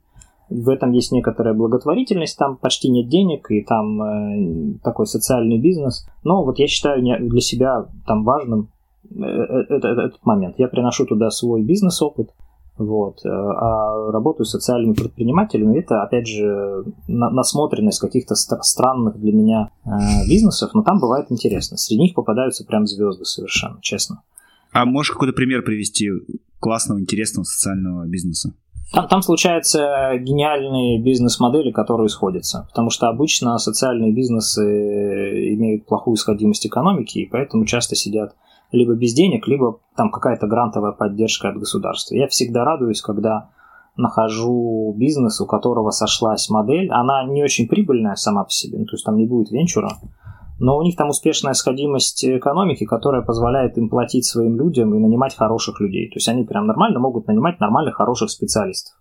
[0.53, 6.07] в этом есть некоторая благотворительность, там почти нет денег, и там э, такой социальный бизнес.
[6.25, 8.71] Но вот я считаю для себя там важным
[9.11, 10.57] э, э, этот, момент.
[10.59, 12.31] Я приношу туда свой бизнес-опыт,
[12.77, 15.79] вот, э, а работаю с социальными предпринимателями.
[15.79, 19.71] Это, опять же, на, насмотренность каких-то ст- странных для меня
[20.29, 21.77] бизнесов, но там бывает интересно.
[21.77, 24.23] Среди них попадаются прям звезды совершенно, честно.
[24.73, 26.11] А можешь какой-то пример привести
[26.61, 28.55] классного, интересного социального бизнеса?
[28.93, 36.67] Там, там случаются гениальные бизнес-модели, которые сходятся, потому что обычно социальные бизнесы имеют плохую сходимость
[36.67, 38.35] экономики, и поэтому часто сидят
[38.71, 42.15] либо без денег, либо там какая-то грантовая поддержка от государства.
[42.15, 43.49] Я всегда радуюсь, когда
[43.97, 46.91] нахожу бизнес, у которого сошлась модель.
[46.91, 49.91] Она не очень прибыльная сама по себе, ну, то есть там не будет венчура,
[50.63, 55.35] но у них там успешная сходимость экономики, которая позволяет им платить своим людям и нанимать
[55.35, 56.09] хороших людей.
[56.09, 58.95] То есть они прям нормально могут нанимать нормальных, хороших специалистов.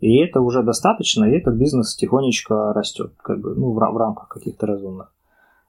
[0.00, 4.28] И это уже достаточно, и этот бизнес тихонечко растет, как бы, ну, в, в рамках
[4.28, 5.14] каких-то разумных.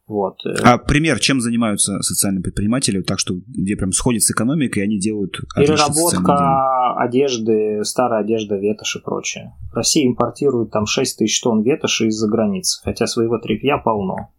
[0.08, 0.40] Вот.
[0.62, 5.00] А пример, чем занимаются социальные предприниматели, так что где прям сходит с экономикой, и они
[5.00, 9.54] делают Переработка одежды, старая одежда, ветошь и прочее.
[9.72, 14.34] Россия импортирует там 6 тысяч тонн ветоши из-за границы, хотя своего тряпья полно.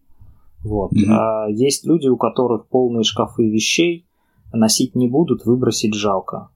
[0.64, 0.92] Вот.
[0.92, 1.10] Mm-hmm.
[1.10, 4.06] А есть люди, у которых полные шкафы вещей
[4.52, 6.48] носить не будут, выбросить жалко.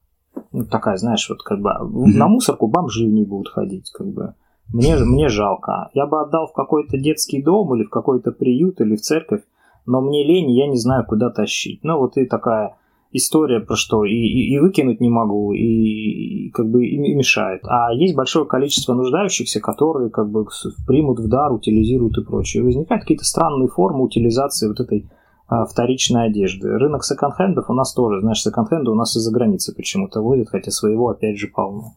[0.51, 2.17] Ну, такая, знаешь, вот как бы mm-hmm.
[2.17, 4.33] на мусорку бомжи не будут ходить, как бы.
[4.73, 5.89] Мне, мне жалко.
[5.93, 9.41] Я бы отдал в какой-то детский дом или в какой-то приют или в церковь,
[9.85, 11.83] но мне лень, я не знаю, куда тащить.
[11.83, 12.75] Ну, вот и такая
[13.11, 17.61] история про что и, и, и выкинуть не могу, и, и как бы и мешает.
[17.65, 20.45] А есть большое количество нуждающихся, которые как бы
[20.85, 22.61] примут в дар, утилизируют и прочее.
[22.61, 25.09] И возникают какие-то странные формы утилизации вот этой
[25.47, 26.69] а, вторичной одежды.
[26.69, 31.09] Рынок секонд-хендов у нас тоже, знаешь, секонд-хенды у нас из-за границы почему-то водят, хотя своего
[31.09, 31.95] опять же полно.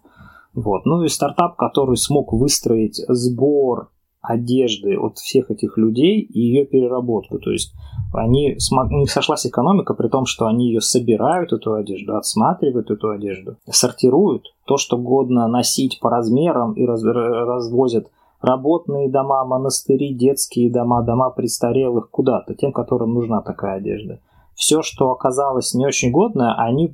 [0.54, 0.86] Вот.
[0.86, 3.90] Ну и стартап, который смог выстроить сбор
[4.22, 7.38] одежды от всех этих людей и ее переработку.
[7.38, 7.74] То есть
[8.12, 13.10] они, у них сошлась экономика, при том, что они ее собирают, эту одежду, отсматривают эту
[13.10, 18.08] одежду, сортируют то, что годно носить по размерам и раз, развозят
[18.40, 24.20] работные дома, монастыри, детские дома, дома престарелых куда-то, тем, которым нужна такая одежда.
[24.54, 26.90] Все, что оказалось не очень годное, они э,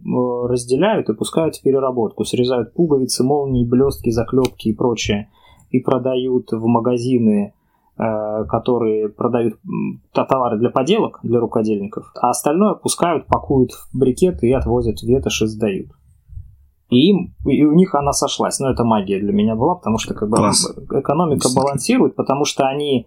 [0.47, 5.29] разделяют и пускают в переработку, срезают пуговицы, молнии, блестки, заклепки и прочее
[5.71, 7.55] и продают в магазины,
[7.99, 9.59] э, которые продают
[10.13, 15.43] товары для поделок, для рукодельников, а остальное пускают, пакуют в брикеты и отвозят в ветошь
[15.43, 15.89] и сдают.
[16.91, 18.61] И, им, и у них она сошлась.
[18.61, 23.07] Но это магия для меня была, потому что как бы экономика балансирует, потому что они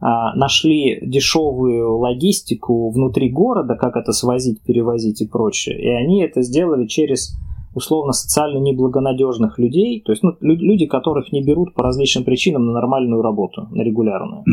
[0.00, 5.80] а, нашли дешевую логистику внутри города, как это свозить, перевозить и прочее.
[5.80, 7.36] И они это сделали через
[7.78, 12.72] условно социально неблагонадежных людей, то есть ну, люди, которых не берут по различным причинам на
[12.72, 14.44] нормальную работу, на регулярную.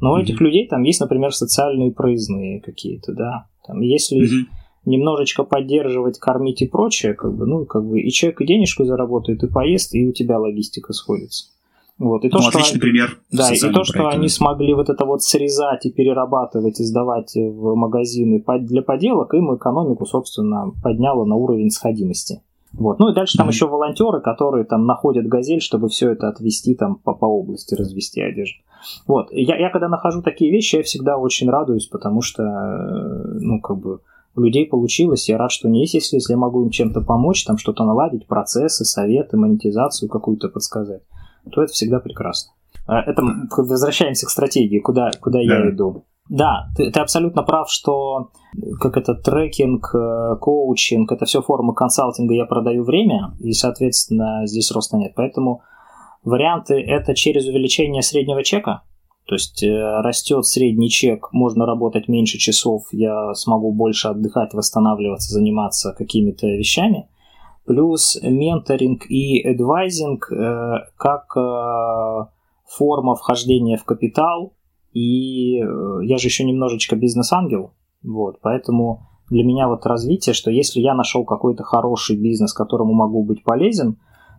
[0.00, 3.46] Но у этих людей там есть, например, социальные проездные какие-то, да.
[3.66, 4.26] Там, если,
[4.86, 9.42] немножечко поддерживать, кормить и прочее, как бы, ну, как бы и человек и денежку заработает,
[9.42, 11.44] и поест, и у тебя логистика сходится.
[11.98, 12.24] Вот.
[12.24, 13.18] И то, ну, что, отличный пример.
[13.30, 17.74] Да, и то, что они смогли вот это вот срезать и перерабатывать, и сдавать в
[17.74, 22.40] магазины для поделок, им экономику, собственно, подняло на уровень сходимости.
[22.72, 22.98] Вот.
[22.98, 23.52] Ну и дальше там mm-hmm.
[23.52, 28.20] еще волонтеры, которые там находят газель, чтобы все это отвести там по, по области, развести
[28.20, 28.62] одежду.
[29.06, 29.28] Вот.
[29.32, 33.78] Я, я когда нахожу такие вещи, я всегда очень радуюсь, потому что, э, ну, как
[33.78, 34.00] бы,
[34.36, 37.44] у людей получилось, я рад, что не есть, если, если я могу им чем-то помочь,
[37.44, 41.02] там что-то наладить, процессы, советы, монетизацию какую-то подсказать,
[41.50, 42.52] то это всегда прекрасно.
[42.86, 43.22] А, это
[43.56, 45.44] возвращаемся к стратегии, куда, куда да.
[45.44, 46.04] я иду.
[46.30, 48.30] Да, ты, ты абсолютно прав, что
[48.80, 54.70] как это трекинг, э, коучинг, это все формы консалтинга, я продаю время, и, соответственно, здесь
[54.70, 55.12] роста нет.
[55.16, 55.62] Поэтому
[56.22, 58.82] варианты это через увеличение среднего чека,
[59.26, 65.34] то есть э, растет средний чек, можно работать меньше часов, я смогу больше отдыхать, восстанавливаться,
[65.34, 67.08] заниматься какими-то вещами.
[67.66, 71.34] Плюс менторинг и адвайзинг э, как
[72.68, 74.52] форма вхождения в капитал,
[74.92, 77.72] и э, я же еще немножечко бизнес-ангел,
[78.02, 83.22] вот, поэтому для меня вот развитие, что если я нашел какой-то хороший бизнес, которому могу
[83.22, 83.96] быть полезен,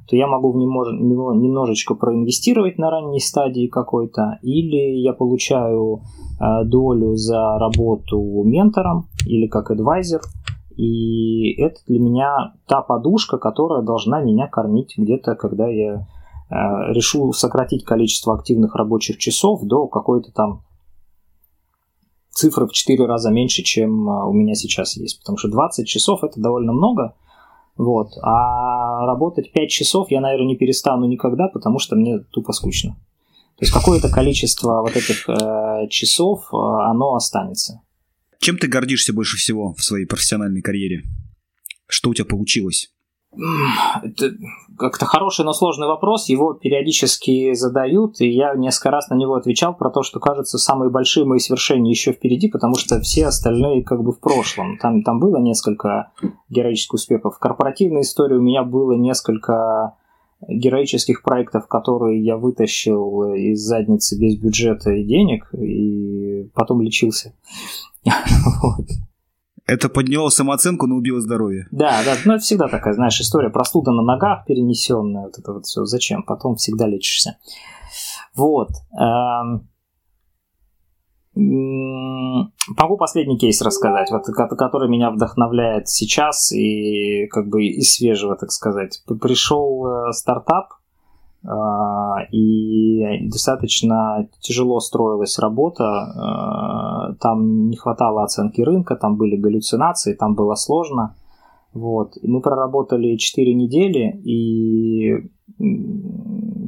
[0.08, 6.02] то я могу в него немножечко проинвестировать на ранней стадии какой-то, или я получаю
[6.39, 10.22] э, долю за работу ментором или как адвайзер,
[10.76, 16.08] и это для меня та подушка, которая должна меня кормить где-то, когда я
[16.52, 20.64] решу сократить количество активных рабочих часов до какой-то там
[22.32, 25.20] цифры в 4 раза меньше, чем э, у меня сейчас есть.
[25.20, 27.16] Потому что 20 часов это довольно много.
[27.78, 28.10] Вот.
[28.22, 32.91] А работать 5 часов я, наверное, не перестану никогда, потому что мне тупо скучно.
[33.58, 37.82] То есть какое-то количество вот этих э, часов, э, оно останется.
[38.39, 41.04] Чем ты гордишься больше всего в своей профессиональной карьере?
[41.88, 42.91] Что у тебя получилось?
[43.34, 44.32] Это
[44.77, 46.27] как-то хороший, но сложный вопрос.
[46.27, 50.89] Его периодически задают, и я несколько раз на него отвечал про то, что, кажется, самые
[50.89, 54.77] большие мои свершения еще впереди, потому что все остальные как бы в прошлом.
[54.79, 56.11] Там, там было несколько
[56.49, 57.36] героических успехов.
[57.36, 59.95] В корпоративной истории у меня было несколько
[60.47, 67.34] героических проектов, которые я вытащил из задницы без бюджета и денег, и потом лечился.
[68.61, 68.88] Вот.
[69.66, 71.68] Это подняло самооценку, но убило здоровье.
[71.72, 73.49] Да, да, ну это всегда такая, знаешь, история.
[73.49, 75.86] Простуда на ногах перенесенная, вот это вот все.
[75.86, 76.24] Зачем?
[76.24, 77.38] Потом всегда лечишься.
[78.36, 78.70] Вот.
[78.99, 79.70] Эм,
[81.36, 88.51] могу последний кейс рассказать, вот, который меня вдохновляет сейчас и как бы из свежего, так
[88.51, 89.03] сказать.
[89.22, 90.74] Пришел э, стартап,
[92.32, 100.36] и достаточно тяжело строилась работа, а, там не хватало оценки рынка, там были галлюцинации, там
[100.36, 101.16] было сложно.
[101.74, 102.18] Вот.
[102.22, 105.30] И мы проработали 4 недели и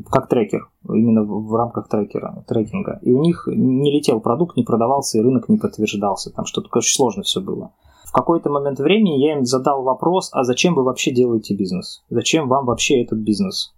[0.10, 3.00] как трекер, именно в рамках трекера, трекинга.
[3.02, 6.32] И у них не летел продукт, не продавался, и рынок не подтверждался.
[6.32, 7.74] Там что-то очень сложно все было.
[8.06, 12.04] В какой-то момент времени я им задал вопрос, а зачем вы вообще делаете бизнес?
[12.10, 13.74] Зачем вам вообще этот бизнес?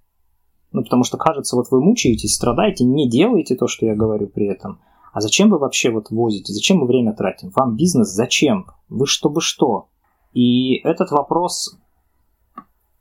[0.75, 4.47] Ну, потому что, кажется, вот вы мучаетесь, страдаете, не делаете то, что я говорю при
[4.47, 4.81] этом.
[5.13, 6.51] А зачем вы вообще вот возите?
[6.51, 7.49] Зачем мы время тратим?
[7.55, 8.65] Вам бизнес зачем?
[8.89, 9.87] Вы чтобы что?
[10.33, 11.79] И этот вопрос,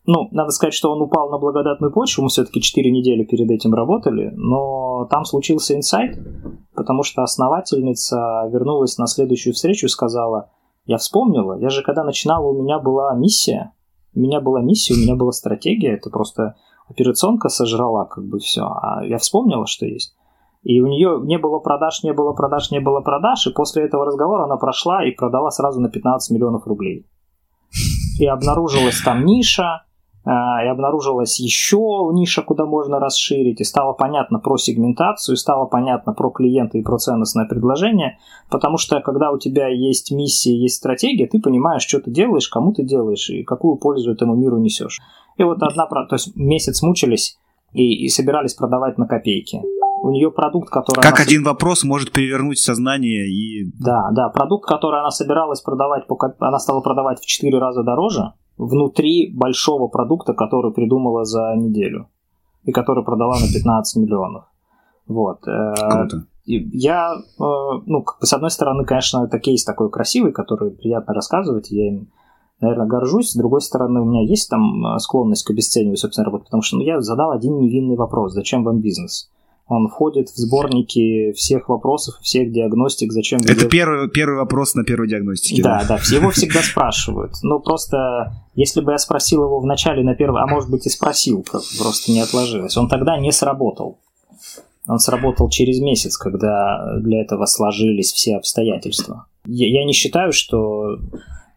[0.07, 3.75] ну, надо сказать, что он упал на благодатную почву, мы все-таки 4 недели перед этим
[3.75, 6.16] работали, но там случился инсайт,
[6.77, 10.53] потому что основательница вернулась на следующую встречу и сказала,
[10.87, 13.72] я вспомнила, я же когда начинала, у меня была миссия,
[14.14, 16.55] у меня была миссия, у меня была стратегия, это просто
[16.89, 18.62] операционка сожрала как бы все.
[18.62, 20.16] А я вспомнила, что есть.
[20.62, 23.47] И у нее не было продаж, не было продаж, не было продаж.
[23.47, 27.07] И после этого разговора она прошла и продала сразу на 15 миллионов рублей.
[28.18, 29.85] И обнаружилась там ниша,
[30.27, 36.14] и обнаружилась еще ниша, куда можно расширить, и стало понятно про сегментацию, и стало понятно
[36.14, 38.18] про клиента и про ценностное предложение,
[38.51, 42.72] потому что когда у тебя есть миссия, есть стратегия, ты понимаешь, что ты делаешь, кому
[42.72, 45.01] ты делаешь и какую пользу этому миру несешь.
[45.37, 47.39] И вот одна, то есть месяц мучились
[47.75, 49.61] и, и собирались продавать на копейки.
[50.01, 51.03] У нее продукт, который...
[51.03, 51.22] Как она...
[51.22, 53.70] один вопрос может перевернуть сознание и...
[53.79, 56.18] Да, да, продукт, который она собиралась продавать, по...
[56.41, 62.09] она стала продавать в 4 раза дороже, внутри большого продукта, который придумала за неделю
[62.65, 64.45] и который продала на 15 миллионов.
[65.07, 65.47] Вот.
[65.47, 66.27] Э, Круто.
[66.47, 71.89] Я, э, ну, с одной стороны, конечно, это кейс такой красивый, который приятно рассказывать, я
[71.89, 72.09] им
[72.61, 73.31] наверное, горжусь.
[73.31, 76.77] С другой стороны, у меня есть там э, склонность к обесцениванию собственной работы, потому что
[76.77, 78.33] ну, я задал один невинный вопрос.
[78.33, 79.31] Зачем вам бизнес?
[79.67, 83.41] Он входит в сборники всех вопросов, всех диагностик, зачем...
[83.41, 83.71] Это делаете...
[83.71, 85.62] первый, первый вопрос на первой диагностике.
[85.62, 87.33] Да, да, да, все его всегда спрашивают.
[87.43, 90.91] Ну, просто, если бы я спросил его в начале на первый, а может быть и
[90.91, 94.01] спросил, как просто не отложилось, он тогда не сработал.
[94.87, 99.27] Он сработал через месяц, когда для этого сложились все обстоятельства.
[99.47, 100.97] Я, я не считаю, что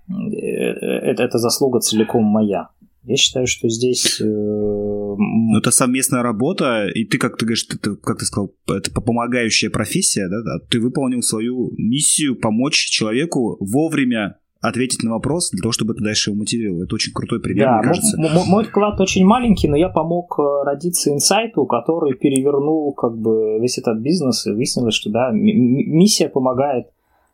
[0.09, 2.69] э, это, это заслуга целиком моя.
[3.07, 4.19] Я считаю, что здесь...
[4.19, 8.91] Э, ну, это совместная работа, и ты, как ты говоришь, ты, как ты сказал, это
[8.91, 10.65] помогающая профессия, да, да?
[10.69, 16.31] Ты выполнил свою миссию помочь человеку вовремя ответить на вопрос для того, чтобы это дальше
[16.31, 16.83] его мотивировало.
[16.83, 18.17] Это очень крутой пример, да, мне кажется.
[18.17, 23.57] Мой, мой вклад очень маленький, но я помог э, родиться инсайту, который перевернул как бы
[23.61, 26.87] весь этот бизнес, и выяснилось, что да, миссия помогает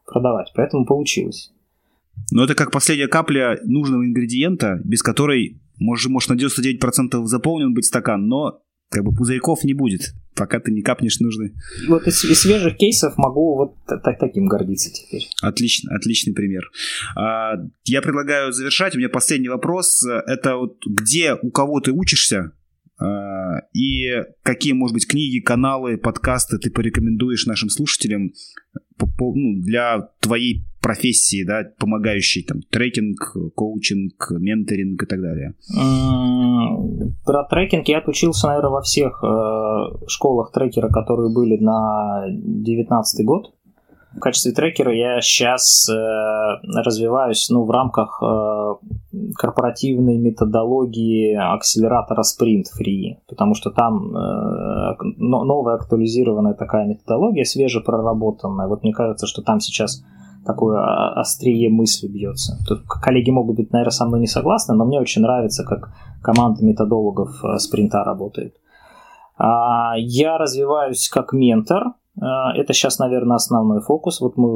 [0.06, 1.52] продавать, поэтому получилось.
[2.32, 7.86] Но это как последняя капля нужного ингредиента, без которой может, может на 99% заполнен быть
[7.86, 11.54] стакан, но как бы пузырьков не будет, пока ты не капнешь нужный.
[11.88, 15.28] Вот из, из свежих кейсов могу вот так, таким гордиться теперь.
[15.42, 16.70] Отлично, отличный пример.
[17.16, 17.54] А,
[17.86, 18.96] я предлагаю завершать.
[18.96, 20.06] У меня последний вопрос.
[20.28, 22.52] Это вот где, у кого ты учишься,
[23.74, 28.32] и какие, может быть, книги, каналы, подкасты ты порекомендуешь нашим слушателям
[29.00, 35.54] ну, для твоей профессии, да, помогающей там трекинг, коучинг, менторинг и так далее?
[37.26, 43.54] Про трекинг я отучился, наверное, во всех э, школах трекера, которые были на 19 год.
[44.16, 45.94] В качестве трекера я сейчас э,
[46.86, 48.76] развиваюсь ну, в рамках э,
[49.36, 58.68] корпоративной методологии акселератора Sprint Free, потому что там э, новая актуализированная такая методология, свежепроработанная.
[58.68, 60.04] Вот мне кажется, что там сейчас
[60.46, 60.80] такое
[61.16, 62.58] острие мысли бьется.
[62.68, 65.92] Тут коллеги могут быть, наверное, со мной не согласны, но мне очень нравится, как
[66.22, 68.56] команда методологов э, спринта работает.
[69.38, 74.22] А, я развиваюсь как ментор, а, это сейчас, наверное, основной фокус.
[74.22, 74.48] Вот мы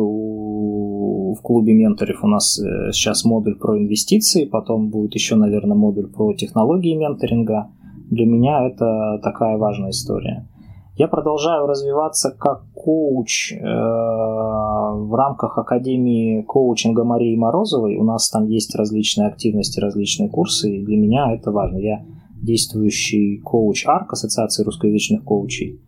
[1.33, 6.07] в клубе менторов у нас э, сейчас модуль про инвестиции, потом будет еще, наверное, модуль
[6.07, 7.69] про технологии менторинга.
[8.09, 10.47] Для меня это такая важная история.
[10.95, 17.97] Я продолжаю развиваться как коуч э, в рамках Академии коучинга Марии Морозовой.
[17.97, 21.77] У нас там есть различные активности, различные курсы, и для меня это важно.
[21.77, 22.03] Я
[22.41, 25.81] действующий коуч АРК, Ассоциации русскоязычных коучей.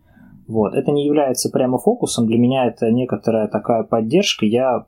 [0.50, 0.74] Вот.
[0.74, 4.44] Это не является прямо фокусом, для меня это некоторая такая поддержка.
[4.44, 4.86] Я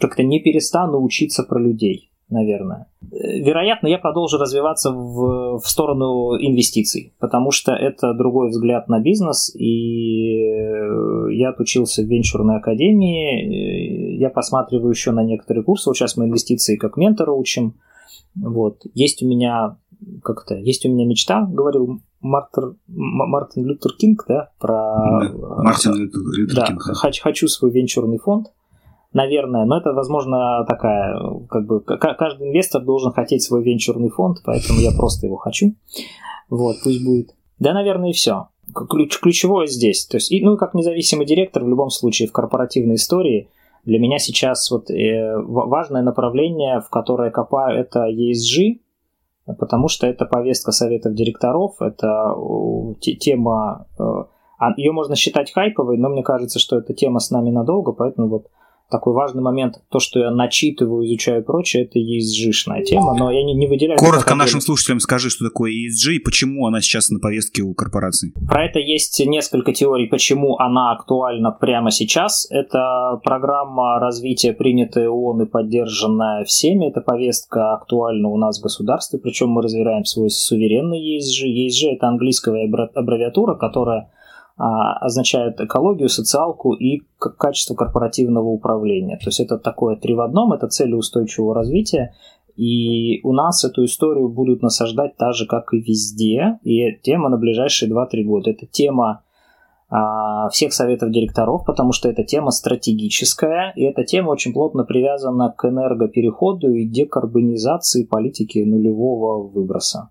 [0.00, 2.88] как-то не перестану учиться про людей, наверное.
[3.00, 9.54] Вероятно, я продолжу развиваться в, в сторону инвестиций, потому что это другой взгляд на бизнес,
[9.54, 10.38] и
[11.30, 16.74] я отучился в венчурной академии, я посматриваю еще на некоторые курсы, вот сейчас мы инвестиции
[16.74, 17.74] как ментора учим,
[18.34, 18.82] вот.
[18.92, 19.76] Есть у меня
[20.24, 24.72] как-то, есть у меня мечта, говорил Мартер, Мартин Лютер Кинг, да, про...
[25.20, 26.82] Да, Мартин Лютер да, Кинг.
[26.86, 26.94] Да.
[26.94, 28.48] Хочу свой венчурный фонд,
[29.12, 34.80] наверное, но это, возможно, такая, как бы, каждый инвестор должен хотеть свой венчурный фонд, поэтому
[34.80, 35.74] я просто его хочу.
[36.48, 37.34] Вот, пусть будет.
[37.58, 38.48] Да, наверное, и все.
[38.74, 40.06] Ключ, ключевое здесь.
[40.06, 43.48] То есть, и, ну, как независимый директор, в любом случае, в корпоративной истории,
[43.84, 48.80] для меня сейчас вот э, важное направление, в которое копаю, это ESG,
[49.54, 52.34] потому что это повестка советов директоров, это
[53.00, 54.02] тема, э,
[54.58, 58.28] а, ее можно считать хайповой, но мне кажется, что эта тема с нами надолго, поэтому
[58.28, 58.48] вот
[58.90, 63.42] такой важный момент, то, что я начитываю, изучаю и прочее, это ESG-шная тема, но я
[63.44, 63.98] не, не выделяю...
[63.98, 68.32] Коротко нашим слушателям скажи, что такое ESG и почему она сейчас на повестке у корпораций.
[68.48, 72.46] Про это есть несколько теорий, почему она актуальна прямо сейчас.
[72.50, 76.88] Это программа развития, принятая ООН и поддержанная всеми.
[76.88, 81.46] Эта повестка актуальна у нас в государстве, причем мы развиваем свой суверенный ESG.
[81.46, 82.52] ESG– это английская
[82.94, 84.10] аббревиатура, которая
[84.56, 89.16] означает экологию, социалку и качество корпоративного управления.
[89.18, 92.14] То есть это такое три в одном, это цели устойчивого развития.
[92.56, 96.58] И у нас эту историю будут насаждать так же, как и везде.
[96.62, 98.50] И тема на ближайшие 2-3 года.
[98.50, 99.22] Это тема
[99.90, 105.54] а, всех советов директоров, потому что эта тема стратегическая, и эта тема очень плотно привязана
[105.56, 110.08] к энергопереходу и декарбонизации политики нулевого выброса.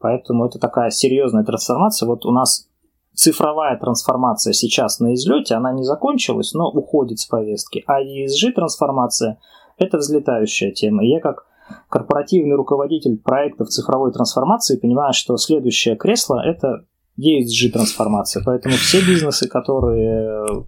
[0.00, 2.08] Поэтому это такая серьезная трансформация.
[2.08, 2.68] Вот у нас
[3.14, 7.84] цифровая трансформация сейчас на излете, она не закончилась, но уходит с повестки.
[7.86, 9.38] А ESG трансформация–
[9.78, 11.04] это взлетающая тема.
[11.04, 11.46] я как
[11.88, 16.84] корпоративный руководитель проектов цифровой трансформации понимаю, что следующее кресло– это
[17.18, 18.42] ESG трансформация.
[18.44, 20.64] Поэтому все бизнесы, которые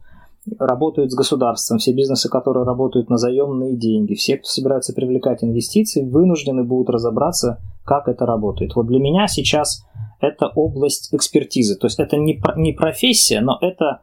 [0.59, 6.05] работают с государством, все бизнесы, которые работают на заемные деньги, все, кто собирается привлекать инвестиции,
[6.05, 8.75] вынуждены будут разобраться, как это работает.
[8.75, 9.87] Вот для меня сейчас
[10.25, 11.77] это область экспертизы.
[11.77, 14.03] То есть это не, не профессия, но это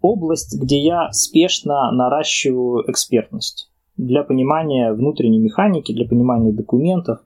[0.00, 7.20] область, где я спешно наращиваю экспертность для понимания внутренней механики, для понимания документов,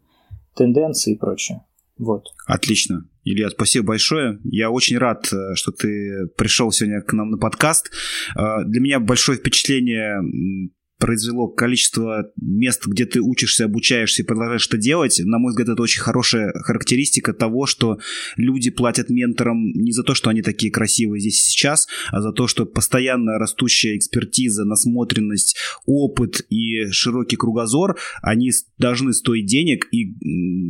[0.55, 1.64] тенденций и прочее.
[1.99, 2.26] Вот.
[2.47, 3.05] Отлично.
[3.24, 4.39] Илья, спасибо большое.
[4.45, 7.91] Я очень рад, э, что ты пришел сегодня к нам на подкаст.
[8.36, 14.76] Э, для меня большое впечатление произвело количество мест, где ты учишься, обучаешься и продолжаешь что
[14.76, 17.99] делать, на мой взгляд, это очень хорошая характеристика того, что
[18.36, 22.32] люди платят менторам не за то, что они такие красивые здесь и сейчас, а за
[22.32, 30.14] то, что постоянно растущая экспертиза, насмотренность, опыт и широкий кругозор, они должны стоить денег и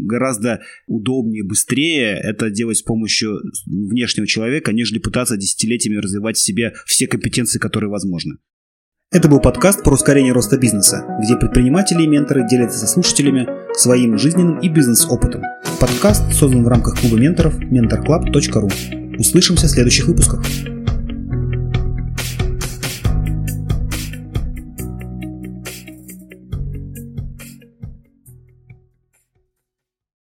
[0.07, 6.74] гораздо удобнее, быстрее это делать с помощью внешнего человека, нежели пытаться десятилетиями развивать в себе
[6.87, 8.37] все компетенции, которые возможны.
[9.11, 14.19] Это был подкаст про ускорение роста бизнеса, где предприниматели и менторы делятся со слушателями своим
[14.19, 15.41] жизненным и бизнес-опытом.
[15.81, 19.17] Подкаст создан в рамках клуба менторов mentorclub.ru.
[19.19, 20.45] Услышимся в следующих выпусках.